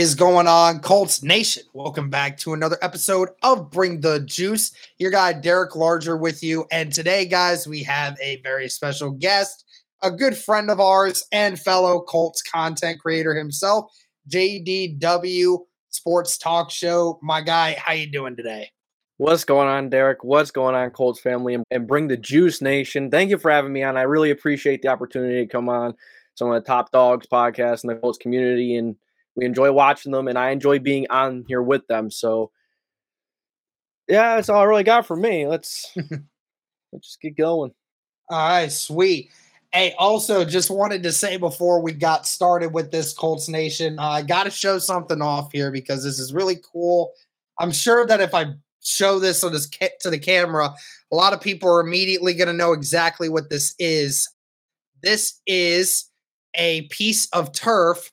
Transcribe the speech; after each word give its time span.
Is 0.00 0.14
going 0.14 0.46
on, 0.46 0.80
Colts 0.80 1.22
Nation? 1.22 1.62
Welcome 1.74 2.08
back 2.08 2.38
to 2.38 2.54
another 2.54 2.78
episode 2.80 3.28
of 3.42 3.70
Bring 3.70 4.00
the 4.00 4.20
Juice. 4.20 4.72
Your 4.96 5.10
guy, 5.10 5.34
Derek 5.34 5.76
Larger, 5.76 6.16
with 6.16 6.42
you. 6.42 6.64
And 6.72 6.90
today, 6.90 7.26
guys, 7.26 7.68
we 7.68 7.82
have 7.82 8.16
a 8.18 8.40
very 8.40 8.70
special 8.70 9.10
guest, 9.10 9.62
a 10.02 10.10
good 10.10 10.38
friend 10.38 10.70
of 10.70 10.80
ours 10.80 11.26
and 11.32 11.60
fellow 11.60 12.00
Colts 12.00 12.40
content 12.40 12.98
creator 12.98 13.34
himself, 13.34 13.92
JDW 14.30 15.58
Sports 15.90 16.38
Talk 16.38 16.70
Show. 16.70 17.18
My 17.22 17.42
guy, 17.42 17.76
how 17.78 17.92
you 17.92 18.10
doing 18.10 18.36
today? 18.36 18.70
What's 19.18 19.44
going 19.44 19.68
on, 19.68 19.90
Derek? 19.90 20.24
What's 20.24 20.50
going 20.50 20.74
on, 20.74 20.88
Colts 20.92 21.20
family? 21.20 21.58
And 21.70 21.86
bring 21.86 22.08
the 22.08 22.16
Juice 22.16 22.62
Nation. 22.62 23.10
Thank 23.10 23.28
you 23.28 23.36
for 23.36 23.50
having 23.50 23.74
me 23.74 23.82
on. 23.82 23.98
I 23.98 24.02
really 24.04 24.30
appreciate 24.30 24.80
the 24.80 24.88
opportunity 24.88 25.44
to 25.44 25.46
come 25.46 25.68
on 25.68 25.94
some 26.36 26.50
of 26.50 26.54
the 26.54 26.66
top 26.66 26.90
dogs 26.90 27.26
podcasts 27.30 27.84
in 27.84 27.88
the 27.88 27.96
Colts 27.96 28.16
community 28.16 28.76
and 28.76 28.96
we 29.36 29.44
enjoy 29.44 29.72
watching 29.72 30.12
them, 30.12 30.28
and 30.28 30.38
I 30.38 30.50
enjoy 30.50 30.78
being 30.78 31.06
on 31.10 31.44
here 31.46 31.62
with 31.62 31.86
them. 31.86 32.10
So, 32.10 32.50
yeah, 34.08 34.36
that's 34.36 34.48
all 34.48 34.60
I 34.60 34.64
really 34.64 34.84
got 34.84 35.06
for 35.06 35.16
me. 35.16 35.46
Let's 35.46 35.90
let's 35.96 37.06
just 37.06 37.20
get 37.20 37.36
going. 37.36 37.72
All 38.28 38.48
right, 38.48 38.70
sweet. 38.70 39.30
Hey, 39.72 39.94
also, 39.98 40.44
just 40.44 40.68
wanted 40.68 41.02
to 41.04 41.12
say 41.12 41.36
before 41.36 41.80
we 41.80 41.92
got 41.92 42.26
started 42.26 42.74
with 42.74 42.90
this 42.90 43.12
Colts 43.12 43.48
Nation, 43.48 43.98
uh, 43.98 44.08
I 44.08 44.22
got 44.22 44.44
to 44.44 44.50
show 44.50 44.78
something 44.78 45.22
off 45.22 45.52
here 45.52 45.70
because 45.70 46.02
this 46.02 46.18
is 46.18 46.34
really 46.34 46.58
cool. 46.72 47.12
I'm 47.58 47.70
sure 47.70 48.04
that 48.06 48.20
if 48.20 48.34
I 48.34 48.54
show 48.82 49.20
this 49.20 49.44
on 49.44 49.52
this 49.52 49.68
ca- 49.68 49.90
to 50.00 50.10
the 50.10 50.18
camera, 50.18 50.74
a 51.12 51.14
lot 51.14 51.32
of 51.32 51.40
people 51.40 51.68
are 51.68 51.80
immediately 51.80 52.34
going 52.34 52.48
to 52.48 52.52
know 52.52 52.72
exactly 52.72 53.28
what 53.28 53.50
this 53.50 53.74
is. 53.78 54.28
This 55.02 55.40
is 55.46 56.06
a 56.56 56.82
piece 56.88 57.28
of 57.28 57.52
turf 57.52 58.10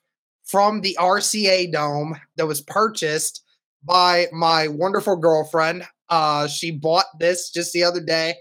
from 0.48 0.80
the 0.80 0.96
RCA 0.98 1.70
Dome 1.70 2.18
that 2.36 2.46
was 2.46 2.60
purchased 2.62 3.44
by 3.84 4.26
my 4.32 4.68
wonderful 4.68 5.16
girlfriend. 5.16 5.86
Uh, 6.08 6.48
she 6.48 6.70
bought 6.70 7.06
this 7.20 7.50
just 7.50 7.72
the 7.72 7.84
other 7.84 8.00
day, 8.00 8.34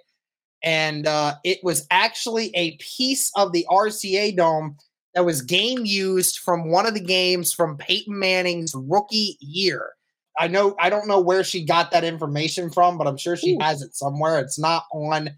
and 0.64 1.06
uh, 1.06 1.36
it 1.44 1.60
was 1.64 1.86
actually 1.92 2.52
a 2.56 2.78
piece 2.78 3.32
of 3.36 3.52
the 3.52 3.66
RCA 3.70 4.36
Dome 4.36 4.78
that 5.14 5.26
was 5.26 5.42
game 5.42 5.86
used 5.86 6.40
from 6.40 6.72
one 6.72 6.86
of 6.86 6.94
the 6.94 7.04
games 7.04 7.54
from 7.54 7.78
Peyton 7.78 8.18
Manning's 8.18 8.74
rookie 8.76 9.38
year. 9.40 9.92
I 10.40 10.48
know 10.48 10.76
I 10.80 10.90
don't 10.90 11.08
know 11.08 11.20
where 11.20 11.44
she 11.44 11.66
got 11.66 11.92
that 11.92 12.04
information 12.04 12.70
from, 12.70 12.98
but 12.98 13.08
I'm 13.08 13.18
sure 13.18 13.36
she 13.36 13.56
Ooh. 13.56 13.60
has 13.62 13.82
it 13.82 13.96
somewhere. 13.96 14.40
It's 14.40 14.60
not 14.60 14.84
on 14.94 15.32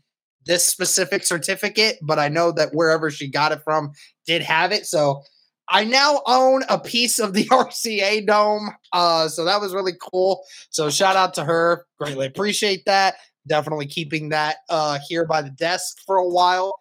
this 0.45 0.67
specific 0.67 1.23
certificate, 1.23 1.97
but 2.01 2.19
I 2.19 2.27
know 2.27 2.51
that 2.51 2.73
wherever 2.73 3.09
she 3.09 3.29
got 3.29 3.51
it 3.51 3.61
from 3.63 3.91
did 4.27 4.41
have 4.41 4.71
it. 4.71 4.85
So 4.85 5.23
I 5.69 5.83
now 5.83 6.21
own 6.25 6.63
a 6.67 6.79
piece 6.79 7.19
of 7.19 7.33
the 7.33 7.45
RCA 7.51 8.25
Dome. 8.25 8.71
Uh, 8.91 9.27
so 9.27 9.45
that 9.45 9.61
was 9.61 9.73
really 9.73 9.93
cool. 10.01 10.43
So 10.69 10.89
shout 10.89 11.15
out 11.15 11.35
to 11.35 11.45
her. 11.45 11.85
Greatly 11.99 12.25
appreciate 12.25 12.85
that. 12.85 13.15
Definitely 13.47 13.87
keeping 13.87 14.29
that 14.29 14.57
uh, 14.69 14.99
here 15.07 15.25
by 15.25 15.41
the 15.41 15.51
desk 15.51 15.97
for 16.05 16.17
a 16.17 16.27
while. 16.27 16.79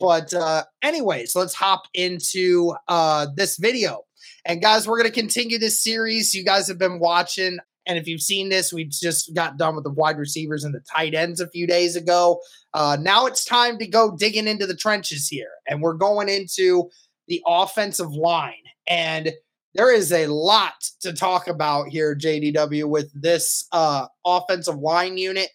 But, 0.00 0.32
uh, 0.32 0.64
anyways, 0.82 1.36
let's 1.36 1.54
hop 1.54 1.82
into 1.92 2.74
uh, 2.88 3.26
this 3.36 3.58
video. 3.58 4.04
And, 4.46 4.62
guys, 4.62 4.88
we're 4.88 4.98
going 4.98 5.10
to 5.10 5.20
continue 5.20 5.58
this 5.58 5.82
series. 5.82 6.34
You 6.34 6.42
guys 6.42 6.66
have 6.68 6.78
been 6.78 6.98
watching. 6.98 7.58
And 7.86 7.98
if 7.98 8.06
you've 8.06 8.22
seen 8.22 8.48
this, 8.48 8.72
we 8.72 8.84
just 8.84 9.34
got 9.34 9.58
done 9.58 9.74
with 9.74 9.84
the 9.84 9.90
wide 9.90 10.18
receivers 10.18 10.64
and 10.64 10.74
the 10.74 10.80
tight 10.80 11.14
ends 11.14 11.40
a 11.40 11.48
few 11.48 11.66
days 11.66 11.96
ago. 11.96 12.40
Uh, 12.72 12.96
now 13.00 13.26
it's 13.26 13.44
time 13.44 13.78
to 13.78 13.86
go 13.86 14.16
digging 14.16 14.46
into 14.46 14.66
the 14.66 14.76
trenches 14.76 15.28
here. 15.28 15.50
And 15.66 15.82
we're 15.82 15.94
going 15.94 16.28
into 16.28 16.90
the 17.30 17.42
offensive 17.46 18.10
line. 18.10 18.52
And 18.88 19.32
there 19.74 19.94
is 19.94 20.12
a 20.12 20.26
lot 20.26 20.74
to 21.00 21.12
talk 21.12 21.46
about 21.46 21.88
here, 21.88 22.14
JDW, 22.14 22.86
with 22.86 23.10
this 23.14 23.66
uh, 23.72 24.08
offensive 24.26 24.76
line 24.76 25.16
unit. 25.16 25.48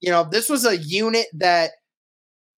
You 0.00 0.10
know, 0.10 0.26
this 0.28 0.48
was 0.48 0.66
a 0.66 0.76
unit 0.76 1.26
that 1.34 1.70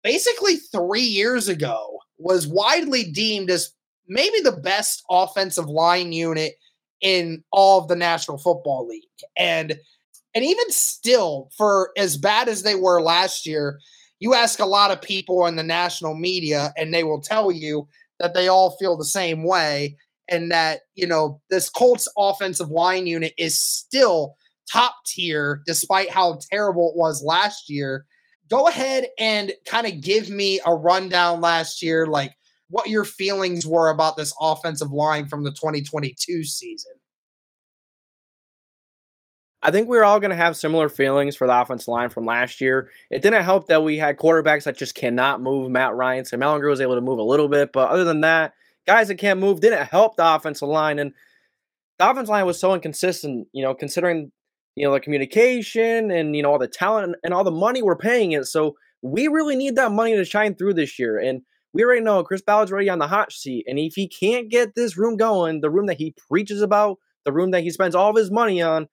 basically 0.04 0.56
three 0.56 1.02
years 1.02 1.50
ago 1.50 2.00
was 2.18 2.48
widely 2.48 3.12
deemed 3.12 3.52
as 3.52 3.74
maybe 4.08 4.40
the 4.40 4.54
best 4.54 5.04
offensive 5.10 5.68
line 5.68 6.14
unit 6.14 6.54
in 7.02 7.44
all 7.52 7.82
of 7.82 7.90
the 7.90 7.96
National 7.96 8.38
Football 8.38 8.88
League. 8.88 9.04
And 9.38 9.78
and 10.34 10.46
even 10.46 10.72
still, 10.72 11.50
for 11.58 11.92
as 11.98 12.16
bad 12.16 12.48
as 12.48 12.64
they 12.64 12.76
were 12.76 13.02
last 13.02 13.46
year, 13.46 13.82
you 14.20 14.34
ask 14.34 14.60
a 14.60 14.66
lot 14.66 14.92
of 14.92 15.02
people 15.02 15.46
in 15.48 15.58
the 15.58 15.64
national 15.64 16.16
media, 16.16 16.72
and 16.78 16.94
they 16.94 17.04
will 17.04 17.20
tell 17.20 17.52
you 17.52 17.90
that 18.22 18.34
they 18.34 18.48
all 18.48 18.78
feel 18.78 18.98
the 18.98 19.06
same 19.06 19.44
way 19.44 19.98
and 20.30 20.52
that, 20.52 20.82
you 20.96 21.08
know, 21.08 21.42
this 21.50 21.70
Colts 21.70 22.08
offensive 22.18 22.70
line 22.70 23.08
unit 23.08 23.34
is 23.38 23.62
still 23.62 24.36
top 24.72 24.96
tier 25.06 25.62
despite 25.66 26.10
how 26.10 26.40
terrible 26.52 26.92
it 26.92 26.98
was 26.98 27.24
last 27.24 27.70
year. 27.70 28.06
Go 28.50 28.68
ahead 28.68 29.08
and 29.20 29.52
kind 29.66 29.88
of 29.88 30.02
give 30.02 30.30
me 30.30 30.60
a 30.66 30.74
rundown 30.74 31.42
last 31.42 31.82
year, 31.82 32.06
like 32.06 32.34
what 32.70 32.90
your 32.90 33.04
feelings 33.04 33.66
were 33.66 33.90
about 33.90 34.18
this 34.18 34.34
offensive 34.40 34.92
line 34.92 35.28
from 35.28 35.44
the 35.44 35.52
2022 35.52 36.44
season. 36.44 36.92
I 39.64 39.70
think 39.70 39.88
we 39.88 39.98
are 39.98 40.04
all 40.04 40.20
going 40.20 40.32
to 40.32 40.36
have 40.36 40.58
similar 40.58 40.90
feelings 40.90 41.36
for 41.36 41.46
the 41.46 41.60
offensive 41.60 41.88
line 41.88 42.10
from 42.10 42.26
last 42.26 42.62
year. 42.62 42.90
It 43.12 43.22
didn't 43.22 43.44
help 43.44 43.68
that 43.68 43.84
we 43.84 43.98
had 43.98 44.18
quarterbacks 44.18 44.64
that 44.64 44.76
just 44.76 44.96
cannot 44.96 45.42
move. 45.42 45.70
Matt 45.70 45.94
Ryan, 45.94 46.26
Sam 46.26 46.40
Ehlinger 46.40 46.70
was 46.70 46.82
able 46.82 46.96
to 46.96 47.02
move 47.02 47.20
a 47.20 47.24
little 47.24 47.48
bit, 47.48 47.72
but 47.72 47.90
other 47.90 48.04
than 48.04 48.22
that, 48.22 48.54
guys 48.88 49.08
that 49.10 49.16
can't 49.16 49.40
move 49.40 49.60
didn't 49.60 49.88
help 49.88 50.16
the 50.16 50.36
offensive 50.36 50.68
line. 50.68 50.98
And 50.98 51.14
the 52.00 52.10
offensive 52.10 52.30
line 52.30 52.48
was 52.48 52.60
so 52.60 52.74
inconsistent, 52.74 53.48
you 53.54 53.64
know, 53.64 53.76
considering 53.76 54.32
you 54.76 54.88
know 54.88 54.94
the 54.94 55.00
communication 55.00 56.12
and 56.12 56.36
you 56.36 56.42
know 56.42 56.52
all 56.52 56.60
the 56.60 56.68
talent 56.68 57.16
and 57.24 57.34
all 57.34 57.44
the 57.44 57.52
money 57.52 57.82
we're 57.82 57.96
paying 57.96 58.32
it. 58.32 58.46
So 58.46 58.76
we 59.02 59.28
really 59.28 59.56
need 59.56 59.76
that 59.76 59.92
money 59.92 60.16
to 60.16 60.26
shine 60.26 60.56
through 60.56 60.76
this 60.76 60.98
year. 60.98 61.20
And 61.20 61.42
we 61.74 61.84
already 61.84 62.02
know 62.02 62.24
Chris 62.24 62.42
Ballard's 62.42 62.72
already 62.72 62.90
on 62.90 63.00
the 63.00 63.08
hot 63.08 63.32
seat. 63.32 63.66
And 63.68 63.78
if 63.78 63.94
he 63.94 64.08
can't 64.08 64.50
get 64.50 64.76
this 64.76 64.98
room 64.98 65.18
going, 65.18 65.62
the 65.62 65.70
room 65.70 65.86
that 65.88 65.98
he 65.98 66.16
preaches 66.28 66.62
about, 66.62 66.98
the 67.26 67.32
room 67.32 67.52
that 67.52 67.64
he 67.64 67.70
spends 67.70 67.96
all 67.96 68.10
of 68.10 68.16
his 68.16 68.32
money 68.32 68.62
on 68.62 68.88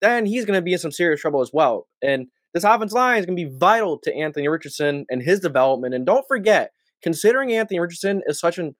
then 0.00 0.26
he's 0.26 0.44
going 0.44 0.56
to 0.56 0.62
be 0.62 0.72
in 0.72 0.78
some 0.78 0.92
serious 0.92 1.20
trouble 1.20 1.40
as 1.40 1.50
well. 1.52 1.86
And 2.02 2.26
this 2.54 2.64
offense 2.64 2.92
line 2.92 3.18
is 3.18 3.26
going 3.26 3.36
to 3.36 3.44
be 3.44 3.56
vital 3.58 3.98
to 4.02 4.14
Anthony 4.14 4.48
Richardson 4.48 5.06
and 5.08 5.22
his 5.22 5.40
development. 5.40 5.94
And 5.94 6.04
don't 6.04 6.24
forget, 6.26 6.72
considering 7.02 7.52
Anthony 7.52 7.80
Richardson 7.80 8.22
is 8.26 8.40
such 8.40 8.58
an 8.58 8.74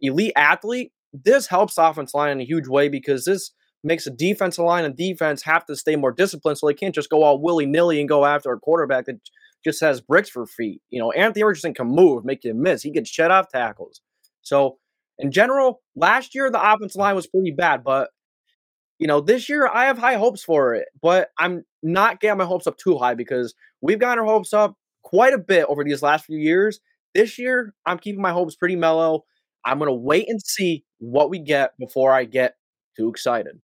elite 0.00 0.32
athlete, 0.36 0.92
this 1.12 1.46
helps 1.46 1.78
offense 1.78 2.14
line 2.14 2.30
in 2.30 2.40
a 2.40 2.44
huge 2.44 2.68
way 2.68 2.88
because 2.88 3.24
this 3.24 3.52
makes 3.82 4.04
the 4.04 4.10
defensive 4.10 4.64
line 4.64 4.84
and 4.84 4.96
defense 4.96 5.42
have 5.42 5.64
to 5.66 5.76
stay 5.76 5.96
more 5.96 6.12
disciplined 6.12 6.58
so 6.58 6.66
they 6.66 6.74
can't 6.74 6.94
just 6.94 7.10
go 7.10 7.22
all 7.22 7.40
willy 7.40 7.66
nilly 7.66 8.00
and 8.00 8.08
go 8.08 8.24
after 8.24 8.52
a 8.52 8.58
quarterback 8.58 9.06
that 9.06 9.16
just 9.64 9.80
has 9.80 10.00
bricks 10.00 10.28
for 10.28 10.46
feet. 10.46 10.80
You 10.90 11.00
know, 11.00 11.12
Anthony 11.12 11.44
Richardson 11.44 11.74
can 11.74 11.88
move, 11.88 12.24
make 12.24 12.44
you 12.44 12.54
miss. 12.54 12.82
He 12.82 12.90
gets 12.90 13.10
shed 13.10 13.30
off 13.30 13.48
tackles. 13.48 14.00
So 14.42 14.78
in 15.18 15.32
general, 15.32 15.82
last 15.94 16.34
year 16.34 16.50
the 16.50 16.60
offensive 16.60 16.98
line 16.98 17.14
was 17.16 17.26
pretty 17.26 17.52
bad, 17.52 17.82
but 17.82 18.10
you 18.98 19.06
know, 19.06 19.20
this 19.20 19.48
year 19.48 19.68
I 19.68 19.86
have 19.86 19.98
high 19.98 20.16
hopes 20.16 20.42
for 20.42 20.74
it, 20.74 20.88
but 21.02 21.28
I'm 21.38 21.64
not 21.82 22.20
getting 22.20 22.38
my 22.38 22.44
hopes 22.44 22.66
up 22.66 22.78
too 22.78 22.96
high 22.96 23.14
because 23.14 23.54
we've 23.80 23.98
gotten 23.98 24.20
our 24.20 24.30
hopes 24.30 24.52
up 24.52 24.74
quite 25.02 25.34
a 25.34 25.38
bit 25.38 25.66
over 25.68 25.84
these 25.84 26.02
last 26.02 26.24
few 26.24 26.38
years. 26.38 26.80
This 27.14 27.38
year, 27.38 27.74
I'm 27.86 27.98
keeping 27.98 28.22
my 28.22 28.32
hopes 28.32 28.56
pretty 28.56 28.76
mellow. 28.76 29.24
I'm 29.64 29.78
going 29.78 29.88
to 29.88 29.94
wait 29.94 30.28
and 30.28 30.40
see 30.42 30.84
what 30.98 31.30
we 31.30 31.38
get 31.38 31.72
before 31.78 32.12
I 32.12 32.24
get 32.24 32.56
too 32.96 33.08
excited. 33.08 33.60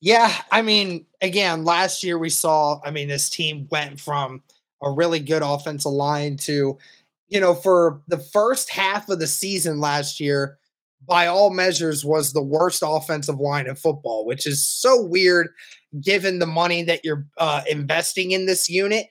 Yeah, 0.00 0.32
I 0.52 0.62
mean, 0.62 1.06
again, 1.20 1.64
last 1.64 2.04
year 2.04 2.18
we 2.18 2.30
saw, 2.30 2.80
I 2.84 2.90
mean, 2.90 3.08
this 3.08 3.28
team 3.28 3.66
went 3.70 3.98
from 3.98 4.42
a 4.82 4.90
really 4.90 5.18
good 5.18 5.42
offensive 5.42 5.90
line 5.90 6.36
to, 6.38 6.78
you 7.28 7.40
know, 7.40 7.54
for 7.54 8.00
the 8.06 8.18
first 8.18 8.70
half 8.70 9.08
of 9.08 9.18
the 9.18 9.26
season 9.26 9.80
last 9.80 10.20
year, 10.20 10.58
by 11.06 11.26
all 11.26 11.50
measures, 11.50 12.04
was 12.04 12.32
the 12.32 12.42
worst 12.42 12.82
offensive 12.84 13.38
line 13.38 13.66
in 13.66 13.74
football, 13.74 14.26
which 14.26 14.46
is 14.46 14.66
so 14.66 15.02
weird 15.02 15.48
given 16.00 16.38
the 16.38 16.46
money 16.46 16.82
that 16.82 17.04
you're 17.04 17.26
uh, 17.38 17.62
investing 17.68 18.32
in 18.32 18.46
this 18.46 18.68
unit. 18.68 19.06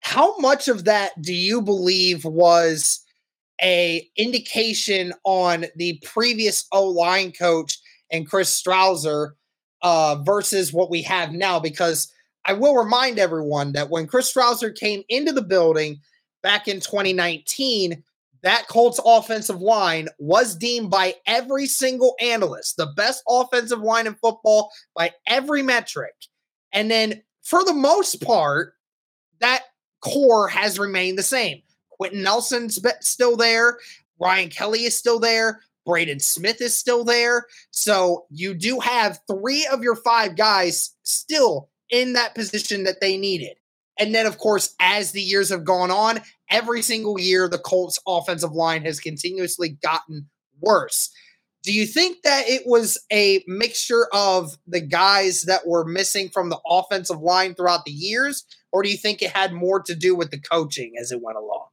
How 0.00 0.36
much 0.38 0.68
of 0.68 0.84
that 0.84 1.20
do 1.20 1.34
you 1.34 1.60
believe 1.60 2.24
was 2.24 3.04
a 3.62 4.08
indication 4.16 5.12
on 5.24 5.66
the 5.76 6.00
previous 6.04 6.64
O 6.72 6.86
line 6.86 7.32
coach 7.32 7.78
and 8.10 8.28
Chris 8.28 8.60
Strausser 8.60 9.32
uh, 9.82 10.16
versus 10.24 10.72
what 10.72 10.90
we 10.90 11.02
have 11.02 11.32
now? 11.32 11.58
Because 11.58 12.12
I 12.44 12.54
will 12.54 12.74
remind 12.74 13.18
everyone 13.18 13.72
that 13.72 13.90
when 13.90 14.06
Chris 14.06 14.32
Strausser 14.32 14.74
came 14.74 15.02
into 15.08 15.32
the 15.32 15.42
building 15.42 16.00
back 16.42 16.68
in 16.68 16.80
2019, 16.80 18.02
that 18.42 18.68
Colts 18.68 19.00
offensive 19.04 19.60
line 19.60 20.08
was 20.18 20.56
deemed 20.56 20.90
by 20.90 21.14
every 21.26 21.66
single 21.66 22.14
analyst 22.20 22.76
the 22.76 22.92
best 22.96 23.22
offensive 23.28 23.80
line 23.80 24.06
in 24.06 24.14
football 24.14 24.70
by 24.94 25.12
every 25.26 25.62
metric. 25.62 26.14
And 26.72 26.90
then 26.90 27.22
for 27.42 27.64
the 27.64 27.74
most 27.74 28.22
part, 28.22 28.74
that 29.40 29.64
core 30.02 30.48
has 30.48 30.78
remained 30.78 31.18
the 31.18 31.22
same. 31.22 31.62
Quenton 31.90 32.22
Nelson's 32.22 32.78
still 33.00 33.36
there. 33.36 33.78
Ryan 34.20 34.48
Kelly 34.48 34.84
is 34.84 34.96
still 34.96 35.18
there. 35.18 35.60
Braden 35.86 36.20
Smith 36.20 36.60
is 36.60 36.76
still 36.76 37.04
there. 37.04 37.46
So 37.70 38.26
you 38.30 38.54
do 38.54 38.80
have 38.80 39.20
three 39.30 39.66
of 39.72 39.82
your 39.82 39.96
five 39.96 40.36
guys 40.36 40.94
still 41.02 41.70
in 41.90 42.12
that 42.12 42.34
position 42.34 42.84
that 42.84 43.00
they 43.00 43.16
needed. 43.16 43.56
And 43.98 44.14
then, 44.14 44.26
of 44.26 44.38
course, 44.38 44.74
as 44.80 45.12
the 45.12 45.20
years 45.20 45.50
have 45.50 45.64
gone 45.64 45.90
on, 45.90 46.20
every 46.50 46.82
single 46.82 47.20
year, 47.20 47.48
the 47.48 47.58
Colts 47.58 47.98
offensive 48.06 48.52
line 48.52 48.82
has 48.84 49.00
continuously 49.00 49.78
gotten 49.82 50.28
worse. 50.60 51.10
Do 51.62 51.72
you 51.74 51.86
think 51.86 52.22
that 52.24 52.48
it 52.48 52.62
was 52.64 52.98
a 53.12 53.44
mixture 53.46 54.08
of 54.12 54.56
the 54.66 54.80
guys 54.80 55.42
that 55.42 55.66
were 55.66 55.84
missing 55.84 56.30
from 56.30 56.48
the 56.48 56.60
offensive 56.66 57.20
line 57.20 57.54
throughout 57.54 57.84
the 57.84 57.90
years, 57.90 58.44
or 58.72 58.82
do 58.82 58.88
you 58.88 58.96
think 58.96 59.20
it 59.20 59.30
had 59.30 59.52
more 59.52 59.82
to 59.82 59.94
do 59.94 60.14
with 60.14 60.30
the 60.30 60.40
coaching 60.40 60.94
as 60.98 61.12
it 61.12 61.20
went 61.20 61.36
along? 61.36 61.66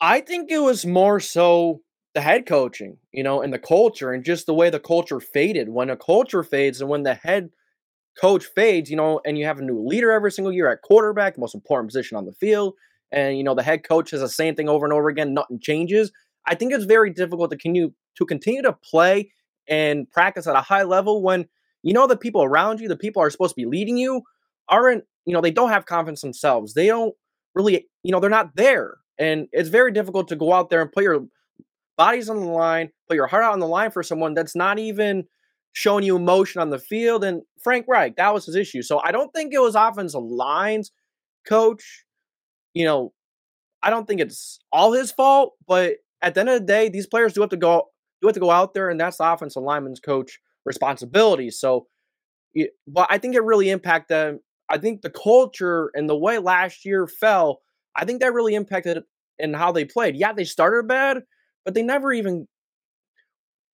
I 0.00 0.20
think 0.20 0.50
it 0.50 0.60
was 0.60 0.86
more 0.86 1.20
so 1.20 1.82
the 2.14 2.20
head 2.22 2.46
coaching, 2.46 2.96
you 3.12 3.22
know, 3.22 3.42
and 3.42 3.52
the 3.52 3.58
culture 3.58 4.12
and 4.12 4.24
just 4.24 4.46
the 4.46 4.54
way 4.54 4.70
the 4.70 4.80
culture 4.80 5.20
faded. 5.20 5.68
When 5.68 5.90
a 5.90 5.96
culture 5.96 6.42
fades 6.42 6.80
and 6.80 6.88
when 6.88 7.02
the 7.02 7.14
head 7.14 7.50
coach 8.20 8.46
fades, 8.46 8.90
you 8.90 8.96
know, 8.96 9.20
and 9.24 9.38
you 9.38 9.44
have 9.44 9.58
a 9.58 9.62
new 9.62 9.80
leader 9.80 10.10
every 10.10 10.32
single 10.32 10.52
year 10.52 10.70
at 10.70 10.82
quarterback, 10.82 11.34
the 11.34 11.40
most 11.40 11.54
important 11.54 11.88
position 11.88 12.16
on 12.16 12.26
the 12.26 12.32
field, 12.32 12.74
and 13.12 13.36
you 13.36 13.44
know 13.44 13.54
the 13.54 13.62
head 13.62 13.84
coach 13.84 14.10
has 14.10 14.20
the 14.20 14.28
same 14.28 14.54
thing 14.54 14.68
over 14.68 14.84
and 14.84 14.92
over 14.92 15.08
again, 15.08 15.34
nothing 15.34 15.60
changes. 15.60 16.12
I 16.46 16.54
think 16.54 16.72
it's 16.72 16.84
very 16.84 17.10
difficult 17.10 17.50
to 17.50 17.56
continue 17.56 17.92
to 18.16 18.26
continue 18.26 18.62
to 18.62 18.72
play 18.72 19.30
and 19.68 20.10
practice 20.10 20.46
at 20.46 20.56
a 20.56 20.62
high 20.62 20.82
level 20.82 21.22
when 21.22 21.46
you 21.82 21.92
know 21.92 22.06
the 22.06 22.16
people 22.16 22.42
around 22.42 22.80
you, 22.80 22.88
the 22.88 22.96
people 22.96 23.22
are 23.22 23.30
supposed 23.30 23.54
to 23.54 23.60
be 23.60 23.66
leading 23.66 23.96
you, 23.96 24.22
aren't, 24.68 25.04
you 25.24 25.32
know, 25.32 25.40
they 25.40 25.50
don't 25.50 25.70
have 25.70 25.86
confidence 25.86 26.20
themselves. 26.20 26.74
They 26.74 26.86
don't 26.86 27.14
really, 27.54 27.86
you 28.02 28.12
know, 28.12 28.20
they're 28.20 28.30
not 28.30 28.56
there. 28.56 28.96
And 29.18 29.48
it's 29.52 29.68
very 29.68 29.92
difficult 29.92 30.28
to 30.28 30.36
go 30.36 30.52
out 30.52 30.70
there 30.70 30.80
and 30.80 30.90
put 30.90 31.04
your 31.04 31.26
bodies 31.96 32.30
on 32.30 32.40
the 32.40 32.46
line, 32.46 32.90
put 33.08 33.16
your 33.16 33.26
heart 33.26 33.44
out 33.44 33.52
on 33.52 33.60
the 33.60 33.66
line 33.66 33.90
for 33.90 34.02
someone 34.02 34.34
that's 34.34 34.56
not 34.56 34.78
even 34.78 35.24
showing 35.72 36.04
you 36.04 36.16
emotion 36.16 36.60
on 36.60 36.70
the 36.70 36.78
field. 36.78 37.24
And 37.24 37.42
Frank 37.62 37.86
Reich, 37.88 38.16
that 38.16 38.34
was 38.34 38.46
his 38.46 38.56
issue. 38.56 38.82
So 38.82 39.00
I 39.00 39.12
don't 39.12 39.32
think 39.32 39.52
it 39.52 39.60
was 39.60 39.74
offensive 39.74 40.22
lines 40.22 40.90
coach. 41.46 42.04
You 42.74 42.84
know, 42.84 43.12
I 43.82 43.90
don't 43.90 44.06
think 44.06 44.20
it's 44.20 44.58
all 44.72 44.92
his 44.92 45.12
fault, 45.12 45.54
but 45.66 45.96
at 46.22 46.34
the 46.34 46.40
end 46.40 46.48
of 46.48 46.60
the 46.60 46.66
day, 46.66 46.88
these 46.88 47.06
players 47.06 47.32
do 47.32 47.40
have 47.40 47.50
to 47.50 47.56
go 47.56 47.88
do 48.20 48.26
have 48.26 48.34
to 48.34 48.40
go 48.40 48.50
out 48.50 48.74
there, 48.74 48.90
and 48.90 49.00
that's 49.00 49.18
the 49.18 49.32
offensive 49.32 49.62
lineman's 49.62 50.00
coach 50.00 50.40
responsibility. 50.64 51.50
So, 51.50 51.86
but 52.88 53.06
I 53.10 53.18
think 53.18 53.36
it 53.36 53.44
really 53.44 53.70
impacted 53.70 54.08
them. 54.16 54.40
I 54.68 54.78
think 54.78 55.02
the 55.02 55.10
culture 55.10 55.90
and 55.94 56.08
the 56.08 56.16
way 56.16 56.38
last 56.38 56.84
year 56.84 57.06
fell 57.06 57.60
I 57.98 58.04
think 58.04 58.20
that 58.20 58.32
really 58.32 58.54
impacted 58.54 59.02
in 59.38 59.52
how 59.52 59.72
they 59.72 59.84
played. 59.84 60.16
Yeah, 60.16 60.32
they 60.32 60.44
started 60.44 60.86
bad, 60.86 61.22
but 61.64 61.74
they 61.74 61.82
never 61.82 62.12
even 62.12 62.46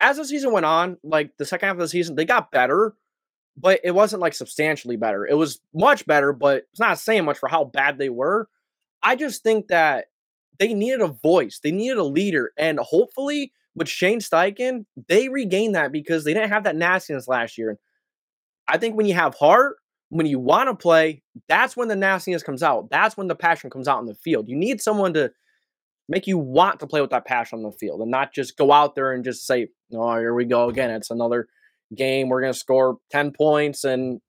as 0.00 0.16
the 0.16 0.24
season 0.24 0.52
went 0.52 0.66
on, 0.66 0.98
like 1.02 1.36
the 1.36 1.44
second 1.44 1.68
half 1.68 1.76
of 1.76 1.80
the 1.80 1.88
season, 1.88 2.14
they 2.14 2.24
got 2.24 2.50
better, 2.50 2.94
but 3.56 3.80
it 3.84 3.92
wasn't 3.92 4.22
like 4.22 4.34
substantially 4.34 4.96
better. 4.96 5.26
It 5.26 5.34
was 5.34 5.60
much 5.72 6.06
better, 6.06 6.32
but 6.32 6.64
it's 6.70 6.80
not 6.80 6.98
saying 6.98 7.24
much 7.24 7.38
for 7.38 7.48
how 7.48 7.64
bad 7.64 7.98
they 7.98 8.08
were. 8.08 8.48
I 9.02 9.16
just 9.16 9.42
think 9.42 9.68
that 9.68 10.06
they 10.58 10.74
needed 10.74 11.00
a 11.00 11.08
voice, 11.08 11.60
they 11.62 11.72
needed 11.72 11.98
a 11.98 12.04
leader, 12.04 12.52
and 12.56 12.78
hopefully 12.78 13.52
with 13.74 13.88
Shane 13.88 14.20
Steichen, 14.20 14.86
they 15.08 15.28
regained 15.28 15.74
that 15.74 15.90
because 15.90 16.24
they 16.24 16.32
didn't 16.32 16.50
have 16.50 16.64
that 16.64 16.76
nastiness 16.76 17.26
last 17.26 17.58
year. 17.58 17.70
And 17.70 17.78
I 18.68 18.78
think 18.78 18.96
when 18.96 19.06
you 19.06 19.14
have 19.14 19.34
heart 19.34 19.76
when 20.14 20.26
you 20.26 20.38
want 20.38 20.68
to 20.68 20.76
play, 20.76 21.22
that's 21.48 21.76
when 21.76 21.88
the 21.88 21.96
nastiness 21.96 22.44
comes 22.44 22.62
out. 22.62 22.88
That's 22.88 23.16
when 23.16 23.26
the 23.26 23.34
passion 23.34 23.68
comes 23.68 23.88
out 23.88 23.98
in 23.98 24.06
the 24.06 24.14
field. 24.14 24.48
You 24.48 24.54
need 24.54 24.80
someone 24.80 25.12
to 25.14 25.32
make 26.08 26.26
you 26.26 26.38
want 26.38 26.80
to 26.80 26.86
play 26.86 27.00
with 27.00 27.10
that 27.10 27.26
passion 27.26 27.58
on 27.58 27.64
the 27.64 27.72
field 27.72 28.00
and 28.00 28.10
not 28.10 28.34
just 28.34 28.56
go 28.56 28.72
out 28.72 28.94
there 28.94 29.12
and 29.12 29.24
just 29.24 29.46
say, 29.46 29.68
oh, 29.92 30.18
here 30.18 30.34
we 30.34 30.44
go 30.44 30.68
again. 30.68 30.90
It's 30.90 31.10
another 31.10 31.46
game. 31.96 32.28
We're 32.28 32.40
going 32.40 32.52
to 32.52 32.58
score 32.58 32.98
10 33.10 33.32
points 33.32 33.84
and 33.84 34.20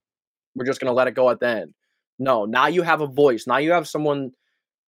we're 0.56 0.66
just 0.66 0.80
going 0.80 0.89
to 0.89 0.94
let 0.95 1.07
it 1.07 1.16
go 1.16 1.30
at 1.30 1.39
the 1.39 1.48
end. 1.48 1.74
No, 2.18 2.45
now 2.45 2.68
you 2.68 2.83
have 2.83 3.01
a 3.01 3.07
voice. 3.07 3.45
Now 3.45 3.57
you 3.57 3.74
have 3.74 3.88
someone 3.88 4.31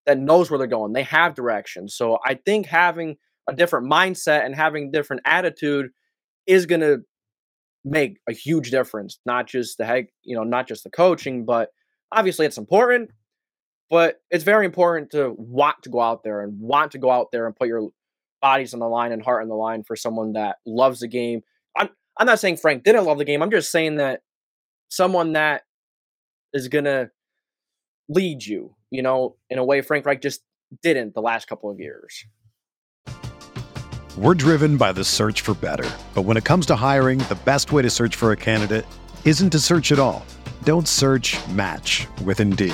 that 0.05 0.17
knows 0.17 0.49
where 0.49 0.57
they're 0.57 0.67
going. 0.67 0.93
They 0.93 1.03
have 1.03 1.35
direction. 1.35 1.89
So 1.89 2.19
I 2.25 2.35
think 2.35 2.67
having 2.67 3.17
a 3.49 3.53
different 3.53 3.91
mindset 3.91 4.45
and 4.45 4.55
having 4.55 4.91
different 4.91 5.23
attitude 5.25 5.89
is 6.45 6.65
going 6.65 6.81
to 6.81 6.99
make 7.83 8.19
a 8.27 8.33
huge 8.33 8.71
difference. 8.71 9.19
Not 9.25 9.47
just 9.47 9.77
the 9.77 9.85
head, 9.85 10.05
you 10.23 10.35
know, 10.35 10.43
not 10.43 10.67
just 10.67 10.85
the 10.85 10.89
coaching, 10.89 11.45
but 11.45 11.69
obviously 12.11 12.45
it's 12.45 12.57
important. 12.57 13.11
But 13.89 14.21
it's 14.29 14.43
very 14.43 14.65
important 14.65 15.11
to 15.11 15.33
want 15.37 15.83
to 15.83 15.89
go 15.89 16.01
out 16.01 16.23
there 16.23 16.41
and 16.41 16.59
want 16.59 16.91
to 16.91 16.97
go 16.97 17.09
out 17.09 17.31
there 17.31 17.45
and 17.47 17.55
put 17.55 17.67
your 17.67 17.89
bodies 18.41 18.73
on 18.73 18.79
the 18.79 18.87
line 18.87 19.11
and 19.11 19.21
heart 19.21 19.41
on 19.41 19.49
the 19.49 19.55
line 19.55 19.83
for 19.83 19.95
someone 19.95 20.33
that 20.33 20.57
loves 20.65 20.99
the 20.99 21.07
game. 21.07 21.41
I'm 21.75 21.89
I'm 22.17 22.27
not 22.27 22.39
saying 22.39 22.57
Frank 22.57 22.83
didn't 22.83 23.05
love 23.05 23.17
the 23.17 23.25
game. 23.25 23.41
I'm 23.41 23.51
just 23.51 23.71
saying 23.71 23.95
that 23.97 24.21
someone 24.89 25.33
that 25.33 25.63
is 26.53 26.67
gonna 26.67 27.11
lead 28.09 28.45
you, 28.45 28.75
you 28.91 29.01
know, 29.01 29.37
in 29.49 29.57
a 29.57 29.63
way 29.63 29.81
Frank 29.81 30.05
Reich 30.05 30.21
just 30.21 30.41
didn't 30.81 31.13
the 31.13 31.21
last 31.21 31.47
couple 31.47 31.69
of 31.69 31.79
years. 31.79 32.25
We're 34.17 34.33
driven 34.33 34.77
by 34.77 34.93
the 34.93 35.03
search 35.03 35.41
for 35.41 35.53
better. 35.53 35.89
But 36.15 36.23
when 36.23 36.37
it 36.37 36.43
comes 36.43 36.65
to 36.67 36.75
hiring, 36.75 37.19
the 37.19 37.37
best 37.45 37.71
way 37.71 37.83
to 37.83 37.89
search 37.89 38.15
for 38.15 38.31
a 38.31 38.35
candidate 38.35 38.85
isn't 39.25 39.51
to 39.51 39.59
search 39.59 39.91
at 39.91 39.99
all. 39.99 40.25
Don't 40.63 40.87
search 40.87 41.37
match 41.49 42.07
with 42.23 42.39
Indeed. 42.39 42.73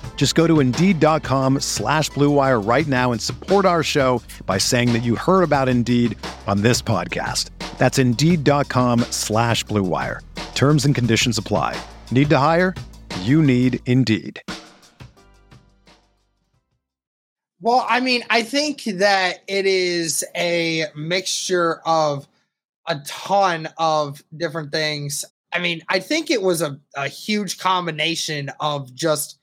Just 0.21 0.35
go 0.35 0.45
to 0.45 0.59
Indeed.com 0.59 1.61
slash 1.61 2.11
BlueWire 2.11 2.63
right 2.63 2.85
now 2.85 3.11
and 3.11 3.19
support 3.19 3.65
our 3.65 3.81
show 3.81 4.21
by 4.45 4.59
saying 4.59 4.93
that 4.93 4.99
you 4.99 5.15
heard 5.15 5.41
about 5.41 5.67
Indeed 5.67 6.15
on 6.45 6.61
this 6.61 6.79
podcast. 6.79 7.49
That's 7.79 7.97
Indeed.com 7.97 8.99
slash 9.09 9.65
BlueWire. 9.65 10.19
Terms 10.53 10.85
and 10.85 10.93
conditions 10.93 11.39
apply. 11.39 11.75
Need 12.11 12.29
to 12.29 12.37
hire? 12.37 12.75
You 13.21 13.41
need 13.41 13.79
Indeed. 13.87 14.43
Well, 17.59 17.83
I 17.89 17.99
mean, 17.99 18.23
I 18.29 18.43
think 18.43 18.83
that 18.83 19.39
it 19.47 19.65
is 19.65 20.23
a 20.37 20.85
mixture 20.95 21.81
of 21.83 22.27
a 22.87 22.99
ton 23.07 23.69
of 23.75 24.21
different 24.37 24.71
things. 24.71 25.25
I 25.51 25.57
mean, 25.57 25.81
I 25.89 25.97
think 25.97 26.29
it 26.29 26.43
was 26.43 26.61
a, 26.61 26.79
a 26.95 27.07
huge 27.07 27.57
combination 27.57 28.51
of 28.59 28.93
just 28.93 29.39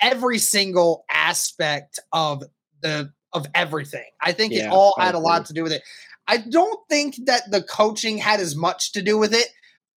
every 0.00 0.38
single 0.38 1.04
aspect 1.10 1.98
of 2.12 2.44
the 2.82 3.12
of 3.32 3.46
everything. 3.54 4.06
I 4.20 4.32
think 4.32 4.52
yeah, 4.52 4.66
it 4.66 4.72
all 4.72 4.94
had 4.98 5.14
a 5.14 5.18
lot 5.18 5.46
to 5.46 5.52
do 5.52 5.62
with 5.62 5.72
it. 5.72 5.82
I 6.26 6.38
don't 6.38 6.80
think 6.88 7.16
that 7.26 7.50
the 7.50 7.62
coaching 7.62 8.18
had 8.18 8.40
as 8.40 8.56
much 8.56 8.92
to 8.92 9.02
do 9.02 9.18
with 9.18 9.34
it. 9.34 9.48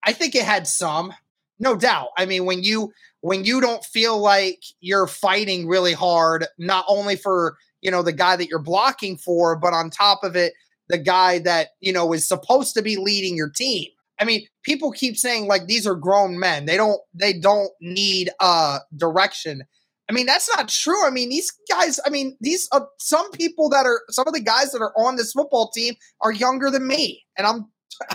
I 0.05 0.13
think 0.13 0.35
it 0.35 0.45
had 0.45 0.67
some, 0.67 1.13
no 1.59 1.77
doubt. 1.77 2.09
I 2.17 2.27
mean, 2.27 2.45
when 2.45 2.63
you 2.63 2.93
when 3.21 3.45
you 3.45 3.61
don't 3.61 3.85
feel 3.85 4.19
like 4.19 4.63
you're 4.81 5.07
fighting 5.07 5.67
really 5.67 5.93
hard, 5.93 6.47
not 6.59 6.85
only 6.89 7.17
for 7.17 7.57
you 7.81 7.91
know 7.91 8.03
the 8.03 8.13
guy 8.13 8.37
that 8.37 8.49
you're 8.49 8.59
blocking 8.59 9.17
for, 9.17 9.57
but 9.57 9.73
on 9.73 9.91
top 9.91 10.25
of 10.25 10.37
it, 10.37 10.53
the 10.89 10.99
guy 10.99 11.39
that 11.41 11.69
you 11.81 11.93
know 11.93 12.13
is 12.13 12.27
supposed 12.27 12.75
to 12.75 12.83
be 12.83 12.97
leading 12.97 13.37
your 13.37 13.51
team. 13.51 13.89
I 14.21 14.25
mean, 14.25 14.47
people 14.65 14.91
keep 14.91 15.17
saying 15.17 15.47
like 15.47 15.67
these 15.67 15.87
are 15.87 15.95
grown 15.95 16.39
men. 16.39 16.67
They 16.67 16.77
don't 16.77 17.01
they 17.15 17.33
don't 17.33 17.71
need 17.81 18.31
uh 18.41 18.81
direction. 18.97 19.63
I 20.09 20.15
mean, 20.15 20.27
that's 20.27 20.49
not 20.57 20.69
true. 20.69 21.07
I 21.07 21.11
mean, 21.11 21.29
these 21.29 21.53
guys, 21.71 22.01
I 22.05 22.11
mean, 22.11 22.37
these 22.41 22.69
uh, 22.73 22.81
some 22.99 23.31
people 23.33 23.69
that 23.71 23.85
are 23.85 24.03
some 24.11 24.27
of 24.27 24.35
the 24.35 24.41
guys 24.41 24.73
that 24.73 24.81
are 24.81 24.93
on 24.97 25.17
this 25.17 25.33
football 25.33 25.71
team 25.71 25.95
are 26.21 26.33
younger 26.33 26.71
than 26.71 26.87
me 26.87 27.25
and 27.37 27.47
I'm 27.47 27.67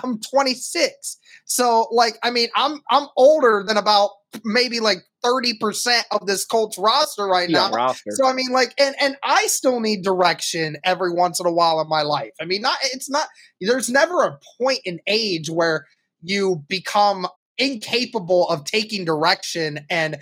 I'm 0.04 0.20
26. 0.20 1.18
So 1.46 1.88
like, 1.92 2.18
I 2.24 2.32
mean, 2.32 2.50
I'm 2.56 2.82
I'm 2.90 3.08
older 3.18 3.64
than 3.68 3.78
about 3.78 4.12
maybe 4.44 4.80
like 4.80 5.00
30% 5.24 6.02
of 6.12 6.26
this 6.26 6.46
Colts 6.46 6.78
roster 6.78 7.26
right 7.26 7.50
yeah, 7.50 7.70
now. 7.70 7.72
Roster. 7.72 8.12
So 8.12 8.28
I 8.28 8.34
mean 8.34 8.52
like 8.52 8.74
and 8.78 8.96
and 9.00 9.16
I 9.24 9.48
still 9.48 9.80
need 9.80 10.04
direction 10.04 10.78
every 10.84 11.14
once 11.14 11.40
in 11.40 11.46
a 11.46 11.52
while 11.52 11.80
in 11.82 11.88
my 11.88 12.02
life. 12.02 12.32
I 12.42 12.46
mean 12.46 12.62
not 12.62 12.78
it's 12.94 13.10
not 13.10 13.28
there's 13.62 13.90
never 13.90 14.24
a 14.24 14.40
point 14.60 14.80
in 14.86 15.00
age 15.08 15.50
where 15.50 15.86
you 16.22 16.64
become 16.68 17.28
incapable 17.58 18.50
of 18.50 18.66
taking 18.66 19.06
direction 19.06 19.86
and 19.90 20.18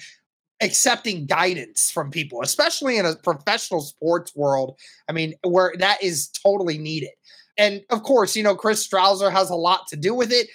accepting 0.62 1.26
guidance 1.26 1.90
from 1.90 2.12
people, 2.12 2.42
especially 2.42 2.98
in 2.98 3.06
a 3.06 3.16
professional 3.16 3.82
sports 3.82 4.36
world. 4.36 4.78
I 5.10 5.12
mean, 5.12 5.34
where 5.44 5.74
that 5.80 6.02
is 6.04 6.30
totally 6.30 6.78
needed. 6.78 7.12
And 7.58 7.84
of 7.90 8.04
course, 8.04 8.36
you 8.36 8.44
know, 8.44 8.56
Chris 8.56 8.88
Strausser 8.88 9.32
has 9.32 9.50
a 9.50 9.56
lot 9.56 9.88
to 9.88 9.98
do 9.98 10.14
with 10.14 10.32
it. 10.32 10.48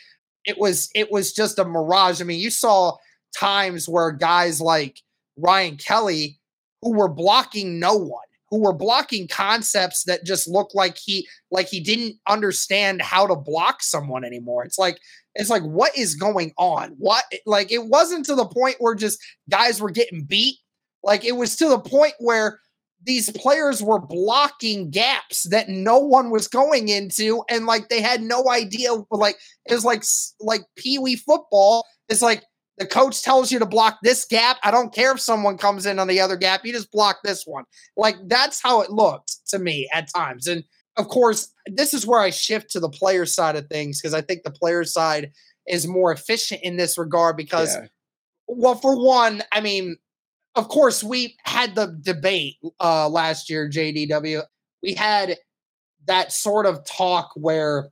It 0.45 0.59
was 0.59 0.91
it 0.95 1.11
was 1.11 1.33
just 1.33 1.59
a 1.59 1.65
mirage. 1.65 2.21
I 2.21 2.25
mean, 2.25 2.41
you 2.41 2.51
saw 2.51 2.97
times 3.37 3.89
where 3.89 4.13
guys 4.13 4.61
like 4.61 5.03
Ryan 5.37 5.77
Kelly, 5.77 6.39
who 6.83 6.95
were 6.95 7.09
blocking 7.09 7.79
no 7.79 7.97
one, 7.97 8.25
who 8.51 8.61
were 8.61 8.73
blocking 8.73 9.29
concepts 9.29 10.05
that 10.05 10.25
just 10.25 10.49
looked 10.49 10.75
like 10.75 10.97
he 10.97 11.27
like 11.51 11.69
he 11.69 11.81
didn't 11.81 12.17
understand 12.29 13.03
how 13.03 13.27
to 13.27 13.37
block 13.37 13.83
someone 13.83 14.25
anymore. 14.25 14.65
It's 14.65 14.79
like 14.79 14.99
it's 15.35 15.51
like 15.51 15.63
what 15.63 15.97
is 15.97 16.15
going 16.15 16.53
on? 16.57 16.95
What 16.99 17.25
like 17.45 17.73
it 17.73 17.87
wasn't 17.87 18.25
to 18.27 18.35
the 18.35 18.47
point 18.47 18.77
where 18.79 18.95
just 18.95 19.19
guys 19.51 19.81
were 19.81 19.91
getting 19.91 20.25
beat. 20.25 20.57
Like 21.03 21.25
it 21.25 21.37
was 21.37 21.57
to 21.57 21.69
the 21.69 21.79
point 21.79 22.15
where 22.19 22.61
these 23.03 23.31
players 23.31 23.83
were 23.83 24.01
blocking 24.01 24.91
gaps 24.91 25.45
that 25.45 25.69
no 25.69 25.99
one 25.99 26.31
was 26.31 26.49
going 26.49 26.89
into 26.89 27.43
and 27.49 27.67
like 27.67 27.89
they 27.89 28.01
had 28.01 28.23
no 28.23 28.49
idea 28.51 28.91
like 29.11 29.37
it 29.67 29.75
was 29.75 29.85
like 29.85 30.03
like 30.41 30.63
pee-wee 30.77 31.15
football 31.15 31.87
it's 32.09 32.23
like 32.23 32.43
the 32.79 32.87
coach 32.87 33.23
tells 33.23 33.51
you 33.51 33.59
to 33.59 33.67
block 33.67 33.99
this 34.03 34.25
gap. 34.25 34.59
I 34.63 34.71
don't 34.71 34.95
care 34.95 35.13
if 35.13 35.21
someone 35.21 35.57
comes 35.57 35.87
in 35.87 35.99
on 35.99 36.09
the 36.09 36.21
other 36.21 36.37
gap. 36.37 36.65
You 36.65 36.73
just 36.73 36.93
block 36.93 37.19
this 37.25 37.45
one. 37.47 37.65
Like 37.97 38.17
that's 38.27 38.63
how 38.63 38.83
it 38.83 38.91
looked 38.91 39.49
to 39.49 39.59
me 39.59 39.89
at 39.93 40.13
times. 40.15 40.47
And 40.47 40.63
of 40.97 41.09
course, 41.09 41.53
this 41.67 41.95
is 41.95 42.07
where 42.07 42.21
I 42.21 42.31
shift 42.31 42.71
to 42.73 42.81
the 42.81 42.89
player 42.89 43.27
side 43.27 43.57
of 43.57 43.69
things 43.69 44.01
because 44.01 44.15
I 44.15 44.21
think 44.21 44.43
the 44.43 44.51
player 44.51 44.85
side 44.85 45.33
is 45.67 45.87
more 45.87 46.13
efficient 46.13 46.63
in 46.63 46.77
this 46.77 46.97
regard 46.97 47.37
because, 47.37 47.75
yeah. 47.75 47.87
well, 48.47 48.77
for 48.77 49.03
one, 49.03 49.43
I 49.53 49.61
mean, 49.61 49.97
of 50.55 50.69
course, 50.69 51.05
we 51.05 51.37
had 51.45 51.75
the 51.75 51.99
debate 52.01 52.57
uh, 52.81 53.09
last 53.09 53.51
year, 53.51 53.69
JDW. 53.69 54.43
We 54.83 54.95
had 54.95 55.37
that 56.07 56.33
sort 56.33 56.67
of 56.67 56.85
talk 56.85 57.31
where 57.35 57.91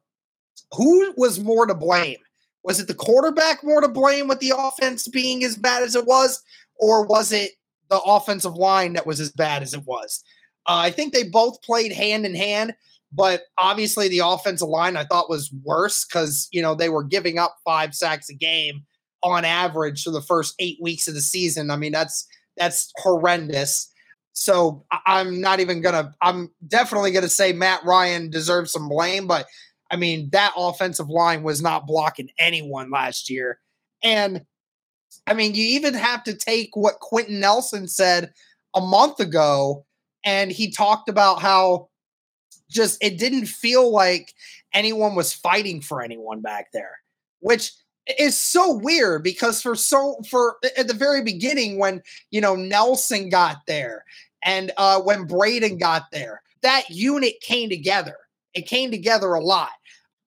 who 0.72 1.12
was 1.16 1.40
more 1.40 1.66
to 1.66 1.74
blame? 1.74 2.18
Was 2.64 2.80
it 2.80 2.88
the 2.88 2.94
quarterback 2.94 3.62
more 3.62 3.80
to 3.80 3.88
blame 3.88 4.26
with 4.26 4.40
the 4.40 4.54
offense 4.56 5.06
being 5.06 5.44
as 5.44 5.56
bad 5.56 5.82
as 5.82 5.94
it 5.94 6.06
was, 6.06 6.42
or 6.76 7.06
was 7.06 7.30
it 7.30 7.52
the 7.90 8.00
offensive 8.00 8.54
line 8.54 8.94
that 8.94 9.06
was 9.06 9.20
as 9.20 9.30
bad 9.30 9.62
as 9.62 9.74
it 9.74 9.84
was? 9.84 10.24
Uh, 10.66 10.78
I 10.78 10.90
think 10.90 11.12
they 11.12 11.24
both 11.24 11.62
played 11.62 11.92
hand 11.92 12.24
in 12.24 12.34
hand, 12.34 12.74
but 13.12 13.42
obviously 13.58 14.08
the 14.08 14.22
offensive 14.24 14.68
line 14.68 14.96
I 14.96 15.04
thought 15.04 15.28
was 15.28 15.52
worse 15.62 16.06
because 16.06 16.48
you 16.52 16.62
know 16.62 16.74
they 16.74 16.88
were 16.88 17.04
giving 17.04 17.38
up 17.38 17.56
five 17.64 17.94
sacks 17.94 18.30
a 18.30 18.34
game 18.34 18.84
on 19.22 19.44
average 19.44 20.02
for 20.02 20.10
the 20.10 20.22
first 20.22 20.54
eight 20.58 20.78
weeks 20.80 21.06
of 21.06 21.14
the 21.14 21.20
season. 21.20 21.70
I 21.70 21.76
mean 21.76 21.92
that's 21.92 22.26
that's 22.56 22.92
horrendous. 22.96 23.90
So 24.32 24.84
I'm 25.06 25.40
not 25.40 25.60
even 25.60 25.80
gonna. 25.80 26.12
I'm 26.20 26.50
definitely 26.66 27.12
gonna 27.12 27.28
say 27.28 27.52
Matt 27.52 27.84
Ryan 27.84 28.30
deserves 28.30 28.72
some 28.72 28.88
blame, 28.88 29.28
but 29.28 29.46
I 29.90 29.96
mean, 29.96 30.30
that 30.32 30.52
offensive 30.56 31.08
line 31.08 31.42
was 31.42 31.62
not 31.62 31.86
blocking 31.86 32.30
anyone 32.38 32.90
last 32.90 33.30
year. 33.30 33.58
And 34.02 34.44
I 35.26 35.34
mean, 35.34 35.54
you 35.54 35.64
even 35.64 35.94
have 35.94 36.24
to 36.24 36.34
take 36.34 36.70
what 36.74 37.00
Quenton 37.00 37.40
Nelson 37.40 37.88
said 37.88 38.32
a 38.74 38.80
month 38.80 39.20
ago, 39.20 39.86
and 40.24 40.50
he 40.50 40.70
talked 40.70 41.08
about 41.08 41.40
how 41.40 41.88
just 42.70 43.02
it 43.02 43.18
didn't 43.18 43.46
feel 43.46 43.90
like 43.90 44.34
anyone 44.72 45.14
was 45.14 45.32
fighting 45.32 45.80
for 45.80 46.02
anyone 46.02 46.40
back 46.40 46.72
there, 46.72 46.98
which 47.40 47.72
is 48.18 48.36
so 48.36 48.74
weird 48.74 49.22
because 49.22 49.62
for 49.62 49.74
so 49.74 50.16
for 50.28 50.56
at 50.76 50.88
the 50.88 50.94
very 50.94 51.22
beginning 51.22 51.78
when 51.78 52.02
you 52.30 52.40
know 52.40 52.54
Nelson 52.54 53.28
got 53.28 53.58
there 53.66 54.04
and 54.44 54.72
uh 54.76 55.00
when 55.00 55.26
Braden 55.26 55.78
got 55.78 56.10
there, 56.12 56.42
that 56.62 56.90
unit 56.90 57.40
came 57.40 57.70
together. 57.70 58.16
It 58.54 58.66
came 58.66 58.90
together 58.90 59.34
a 59.34 59.42
lot. 59.42 59.70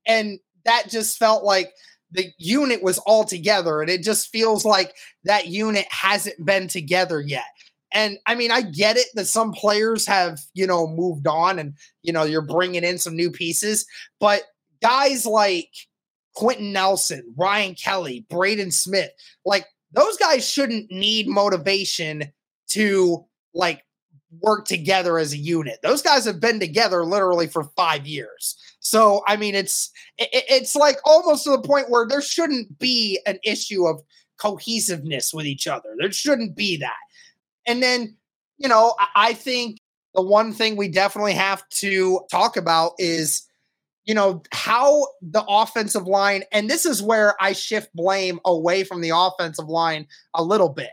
And 0.05 0.39
that 0.65 0.89
just 0.89 1.17
felt 1.17 1.43
like 1.43 1.72
the 2.12 2.31
unit 2.38 2.81
was 2.81 2.98
all 3.00 3.24
together. 3.24 3.81
And 3.81 3.89
it 3.89 4.03
just 4.03 4.29
feels 4.29 4.65
like 4.65 4.93
that 5.25 5.48
unit 5.48 5.86
hasn't 5.89 6.43
been 6.46 6.67
together 6.67 7.22
yet. 7.22 7.46
And 7.93 8.17
I 8.25 8.36
mean, 8.36 8.51
I 8.51 8.62
get 8.62 8.98
it 8.98 9.07
that 9.15 9.27
some 9.27 9.53
players 9.53 10.05
have, 10.07 10.39
you 10.53 10.67
know, 10.67 10.88
moved 10.88 11.27
on 11.27 11.57
and, 11.57 11.74
you 12.03 12.12
know, 12.12 12.24
you're 12.24 12.41
bringing 12.41 12.84
in 12.84 12.98
some 12.98 13.15
new 13.15 13.31
pieces. 13.31 13.86
But 14.19 14.43
guys 14.81 15.25
like 15.25 15.69
Quenton 16.36 16.74
Nelson, 16.74 17.34
Ryan 17.38 17.75
Kelly, 17.75 18.25
Braden 18.29 18.72
Smith, 18.72 19.12
like 19.46 19.65
those 19.93 20.17
guys 20.17 20.48
shouldn't 20.48 20.91
need 20.91 21.27
motivation 21.27 22.31
to 22.69 23.25
like 23.53 23.84
work 24.41 24.65
together 24.65 25.17
as 25.17 25.34
a 25.34 25.38
unit. 25.38 25.79
Those 25.84 26.01
guys 26.01 26.25
have 26.25 26.39
been 26.39 26.60
together 26.60 27.05
literally 27.05 27.48
for 27.48 27.63
five 27.75 28.05
years. 28.05 28.57
So 28.79 29.24
I 29.27 29.38
mean, 29.38 29.55
it's 29.55 29.91
it, 30.17 30.29
it's 30.31 30.75
like 30.75 30.98
almost 31.05 31.43
to 31.46 31.51
the 31.51 31.62
point 31.62 31.89
where 31.89 32.07
there 32.07 32.22
shouldn't 32.22 32.79
be 32.79 33.19
an 33.25 33.39
issue 33.43 33.86
of 33.86 34.01
cohesiveness 34.38 35.34
with 35.34 35.46
each 35.46 35.67
other. 35.67 35.89
There 36.00 36.12
shouldn't 36.12 36.55
be 36.55 36.77
that. 36.77 36.98
And 37.65 37.81
then 37.81 38.15
you 38.57 38.67
know, 38.67 38.96
I, 39.00 39.29
I 39.29 39.34
think 39.34 39.79
the 40.13 40.22
one 40.22 40.51
thing 40.51 40.75
we 40.75 40.89
definitely 40.89 41.34
have 41.34 41.67
to 41.69 42.22
talk 42.31 42.57
about 42.57 42.93
is 42.98 43.43
you 44.05 44.15
know 44.15 44.41
how 44.51 45.05
the 45.22 45.43
offensive 45.48 46.07
line 46.07 46.43
and 46.51 46.69
this 46.69 46.86
is 46.86 47.03
where 47.03 47.36
i 47.41 47.51
shift 47.51 47.93
blame 47.93 48.39
away 48.46 48.84
from 48.84 49.01
the 49.01 49.12
offensive 49.13 49.67
line 49.67 50.07
a 50.34 50.41
little 50.41 50.69
bit 50.69 50.91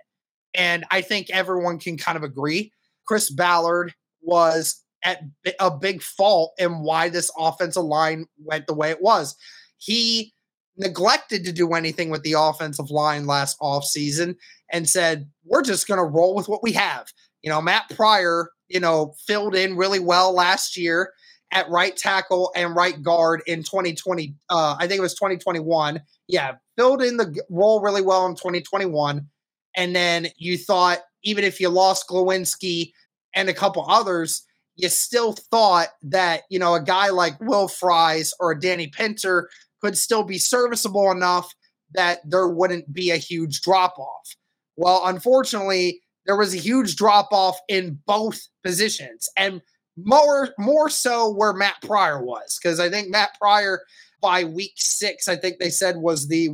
and 0.52 0.84
i 0.90 1.00
think 1.00 1.30
everyone 1.30 1.78
can 1.78 1.96
kind 1.96 2.16
of 2.16 2.24
agree 2.24 2.72
chris 3.06 3.30
ballard 3.30 3.94
was 4.23 4.82
at 5.04 5.20
a 5.61 5.70
big 5.70 6.02
fault 6.02 6.52
in 6.58 6.80
why 6.80 7.08
this 7.08 7.30
offensive 7.38 7.84
line 7.84 8.26
went 8.38 8.66
the 8.66 8.75
way 8.75 8.90
it 8.90 9.02
was. 9.02 9.37
He 9.76 10.32
neglected 10.76 11.44
to 11.44 11.52
do 11.52 11.75
anything 11.75 12.11
with 12.11 12.23
the 12.23 12.32
offensive 12.32 12.90
line 12.90 13.26
last 13.26 13.58
offseason 13.61 14.37
and 14.73 14.88
said, 14.88 15.28
we're 15.44 15.62
just 15.62 15.87
going 15.87 15.99
to 15.99 16.04
roll 16.04 16.34
with 16.34 16.49
what 16.49 16.62
we 16.62 16.73
have. 16.73 17.06
You 17.42 17.50
know, 17.50 17.61
Matt 17.61 17.90
Pryor, 17.90 18.50
you 18.68 18.80
know, 18.80 19.14
filled 19.26 19.54
in 19.54 19.76
really 19.76 20.00
well 20.00 20.32
last 20.32 20.76
year 20.76 21.12
at 21.52 21.68
right 21.68 21.96
tackle 21.96 22.50
and 22.56 22.75
right 22.75 23.00
guard 23.02 23.42
in 23.46 23.62
2020. 23.62 24.34
Uh, 24.49 24.76
I 24.78 24.87
think 24.87 24.99
it 24.99 25.02
was 25.02 25.14
2021. 25.14 26.00
Yeah, 26.26 26.54
filled 26.76 27.02
in 27.02 27.18
the 27.18 27.38
role 27.50 27.80
really 27.80 28.02
well 28.02 28.26
in 28.26 28.34
2021. 28.34 29.28
And 29.76 29.94
then 29.94 30.28
you 30.37 30.56
thought 30.56 31.00
even 31.24 31.44
if 31.44 31.60
you 31.60 31.68
lost 31.68 32.08
Glowinski 32.08 32.92
and 33.34 33.48
a 33.48 33.54
couple 33.54 33.84
others, 33.88 34.44
you 34.76 34.88
still 34.88 35.32
thought 35.32 35.88
that, 36.02 36.42
you 36.50 36.58
know, 36.58 36.74
a 36.74 36.82
guy 36.82 37.10
like 37.10 37.40
Will 37.40 37.68
Fries 37.68 38.32
or 38.40 38.54
Danny 38.54 38.88
Pinter 38.88 39.48
could 39.80 39.96
still 39.96 40.22
be 40.22 40.38
serviceable 40.38 41.10
enough 41.10 41.52
that 41.94 42.18
there 42.24 42.48
wouldn't 42.48 42.92
be 42.92 43.10
a 43.10 43.16
huge 43.16 43.60
drop 43.60 43.98
off. 43.98 44.34
Well, 44.76 45.02
unfortunately, 45.04 46.00
there 46.26 46.36
was 46.36 46.54
a 46.54 46.58
huge 46.58 46.96
drop 46.96 47.28
off 47.32 47.58
in 47.68 47.98
both 48.06 48.40
positions 48.62 49.28
and 49.36 49.60
more 49.96 50.48
more 50.58 50.88
so 50.88 51.32
where 51.32 51.52
Matt 51.52 51.80
Pryor 51.82 52.20
was 52.24 52.58
because 52.60 52.80
I 52.80 52.90
think 52.90 53.10
Matt 53.10 53.38
Pryor 53.40 53.82
by 54.20 54.42
week 54.42 54.72
6 54.74 55.28
I 55.28 55.36
think 55.36 55.58
they 55.58 55.70
said 55.70 55.98
was 55.98 56.26
the 56.26 56.50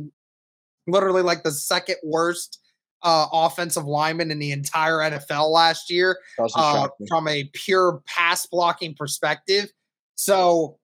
literally 0.87 1.23
like 1.23 1.41
the 1.41 1.51
second 1.51 1.95
worst 2.03 2.59
uh, 3.03 3.27
offensive 3.31 3.85
lineman 3.85 4.31
in 4.31 4.39
the 4.39 4.51
entire 4.51 4.97
NFL 4.97 5.51
last 5.51 5.89
year 5.89 6.17
uh, 6.55 6.87
from 7.07 7.27
a 7.27 7.49
pure 7.53 8.01
pass 8.05 8.45
blocking 8.45 8.95
perspective. 8.95 9.71
So 10.15 10.77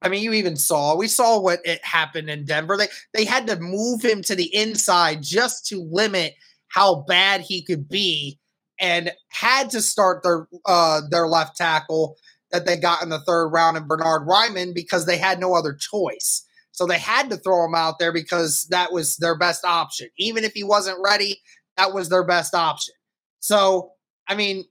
I 0.00 0.08
mean, 0.08 0.22
you 0.22 0.32
even 0.32 0.56
saw 0.56 0.96
we 0.96 1.08
saw 1.08 1.40
what 1.40 1.60
it 1.64 1.84
happened 1.84 2.30
in 2.30 2.44
Denver. 2.44 2.76
They 2.76 2.88
they 3.12 3.24
had 3.24 3.46
to 3.48 3.58
move 3.58 4.02
him 4.02 4.22
to 4.22 4.34
the 4.34 4.54
inside 4.54 5.22
just 5.22 5.66
to 5.66 5.82
limit 5.90 6.34
how 6.68 7.04
bad 7.08 7.40
he 7.40 7.62
could 7.62 7.88
be, 7.88 8.38
and 8.78 9.12
had 9.28 9.70
to 9.70 9.82
start 9.82 10.22
their 10.22 10.46
uh, 10.66 11.00
their 11.10 11.26
left 11.26 11.56
tackle 11.56 12.16
that 12.52 12.64
they 12.64 12.76
got 12.76 13.02
in 13.02 13.08
the 13.08 13.20
third 13.20 13.48
round 13.48 13.76
in 13.76 13.86
Bernard 13.86 14.26
Raimann 14.26 14.74
because 14.74 15.06
they 15.06 15.18
had 15.18 15.40
no 15.40 15.54
other 15.54 15.74
choice. 15.74 16.44
So 16.78 16.86
they 16.86 17.00
had 17.00 17.28
to 17.30 17.36
throw 17.36 17.64
him 17.64 17.74
out 17.74 17.98
there 17.98 18.12
because 18.12 18.68
that 18.70 18.92
was 18.92 19.16
their 19.16 19.36
best 19.36 19.64
option. 19.64 20.10
Even 20.16 20.44
if 20.44 20.52
he 20.52 20.62
wasn't 20.62 21.00
ready, 21.04 21.40
that 21.76 21.92
was 21.92 22.08
their 22.08 22.22
best 22.22 22.54
option. 22.54 22.94
So 23.40 23.94
I 24.28 24.36
mean, 24.36 24.64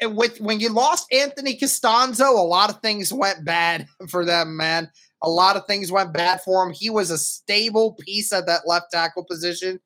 with 0.00 0.40
when 0.40 0.60
you 0.60 0.68
lost 0.68 1.12
Anthony 1.12 1.58
Castonzo, 1.58 2.38
a 2.38 2.46
lot 2.46 2.70
of 2.70 2.80
things 2.82 3.12
went 3.12 3.44
bad 3.44 3.88
for 4.08 4.24
them, 4.24 4.56
man. 4.56 4.92
A 5.20 5.28
lot 5.28 5.56
of 5.56 5.66
things 5.66 5.90
went 5.90 6.12
bad 6.12 6.40
for 6.42 6.64
him. 6.64 6.72
He 6.72 6.88
was 6.88 7.10
a 7.10 7.18
stable 7.18 7.94
piece 7.94 8.32
at 8.32 8.46
that 8.46 8.68
left 8.68 8.92
tackle 8.92 9.24
position. 9.24 9.80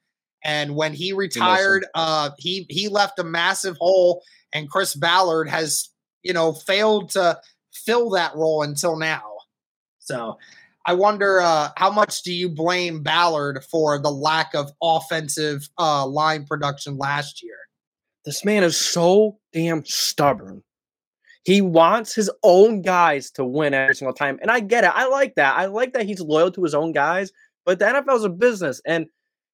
And 0.45 0.77
when 0.77 0.93
he 0.93 1.15
retired, 1.15 1.87
uh, 1.95 2.33
he 2.37 2.67
he 2.69 2.89
left 2.89 3.19
a 3.19 3.25
massive 3.25 3.79
hole, 3.79 4.23
and 4.53 4.69
Chris 4.69 4.95
Ballard 4.95 5.49
has, 5.49 5.89
you 6.23 6.35
know, 6.35 6.53
failed 6.53 7.09
to 7.13 7.41
fill 7.73 8.11
that 8.11 8.37
role 8.37 8.63
until 8.63 8.99
now. 8.99 9.23
So 9.99 10.37
I 10.85 10.95
wonder 10.95 11.41
uh, 11.41 11.71
how 11.77 11.91
much 11.91 12.23
do 12.23 12.33
you 12.33 12.49
blame 12.49 13.03
Ballard 13.03 13.65
for 13.71 14.01
the 14.01 14.11
lack 14.11 14.55
of 14.55 14.71
offensive 14.83 15.69
uh, 15.79 16.07
line 16.07 16.45
production 16.45 16.99
last 16.99 17.43
year? 17.43 17.57
This 18.25 18.45
man 18.45 18.65
is 18.65 18.77
so 18.77 19.39
damn 19.53 19.85
stubborn. 19.85 20.63
He 21.45 21.61
wants 21.61 22.15
his 22.15 22.31
own 22.43 22.83
guys 22.83 23.31
to 23.33 23.45
win 23.45 23.75
every 23.75 23.95
single 23.95 24.15
time. 24.15 24.39
And 24.43 24.51
I 24.51 24.61
get 24.61 24.85
it. 24.85 24.93
I 24.95 25.09
like 25.09 25.35
that. 25.37 25.57
I 25.57 25.67
like 25.67 25.93
that 25.93 26.07
he's 26.07 26.21
loyal 26.21 26.53
to 26.53 26.63
his 26.63 26.75
own 26.75 26.93
guys, 26.93 27.33
but 27.65 27.79
the 27.79 27.85
NFL 27.85 28.17
is 28.17 28.25
a 28.25 28.29
business. 28.29 28.81
And 28.87 29.07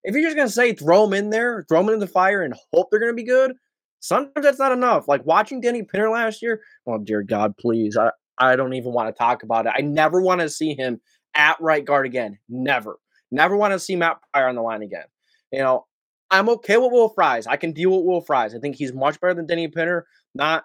if 0.05 0.15
you're 0.15 0.25
just 0.25 0.37
going 0.37 0.49
to 0.49 0.53
say 0.53 0.75
throw 0.75 1.05
them 1.05 1.15
in 1.15 1.31
there, 1.31 1.65
throw 1.69 1.83
them 1.83 1.93
in 1.93 2.01
the 2.01 2.07
fire 2.07 2.43
and 2.43 2.55
hope 2.73 2.89
they're 2.91 3.01
going 3.01 3.13
to 3.13 3.17
be 3.17 3.25
good, 3.25 3.55
sometimes 4.01 4.45
that's 4.45 4.59
not 4.59 4.73
enough. 4.73 5.09
Like 5.09 5.25
watching 5.25 5.61
Danny 5.61 5.83
Pinter 5.83 6.11
last 6.11 6.43
year, 6.43 6.61
oh, 6.87 6.99
dear 6.99 7.23
God, 7.23 7.57
please. 7.57 7.97
I, 7.97 8.11
I 8.39 8.55
don't 8.55 8.75
even 8.75 8.93
want 8.93 9.09
to 9.09 9.19
talk 9.19 9.43
about 9.43 9.67
it. 9.67 9.73
I 9.77 9.81
never 9.81 10.21
want 10.21 10.41
to 10.43 10.49
see 10.49 10.75
him 10.75 11.01
at 11.35 11.61
right 11.61 11.85
guard 11.85 12.07
again. 12.07 12.39
Never. 12.49 12.99
Never 13.31 13.57
want 13.57 13.73
to 13.73 13.79
see 13.79 13.97
Matt 13.97 14.19
Pryor 14.33 14.49
on 14.49 14.55
the 14.55 14.63
line 14.63 14.83
again. 14.83 15.05
You 15.53 15.61
know, 15.61 15.87
I'm 16.31 16.49
okay 16.51 16.77
with 16.77 16.93
Will 16.93 17.09
Fries. 17.09 17.47
I 17.47 17.57
can 17.57 17.73
deal 17.73 17.91
with 17.91 18.05
Will 18.05 18.21
Fries. 18.21 18.55
I 18.55 18.59
think 18.59 18.77
he's 18.77 18.93
much 18.93 19.21
better 19.21 19.35
than 19.35 19.47
Denny 19.47 19.69
Pinter. 19.69 20.07
Not 20.35 20.65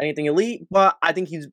anything 0.00 0.26
elite, 0.26 0.66
but 0.70 0.96
I 1.02 1.12
think 1.12 1.28
he's 1.28 1.48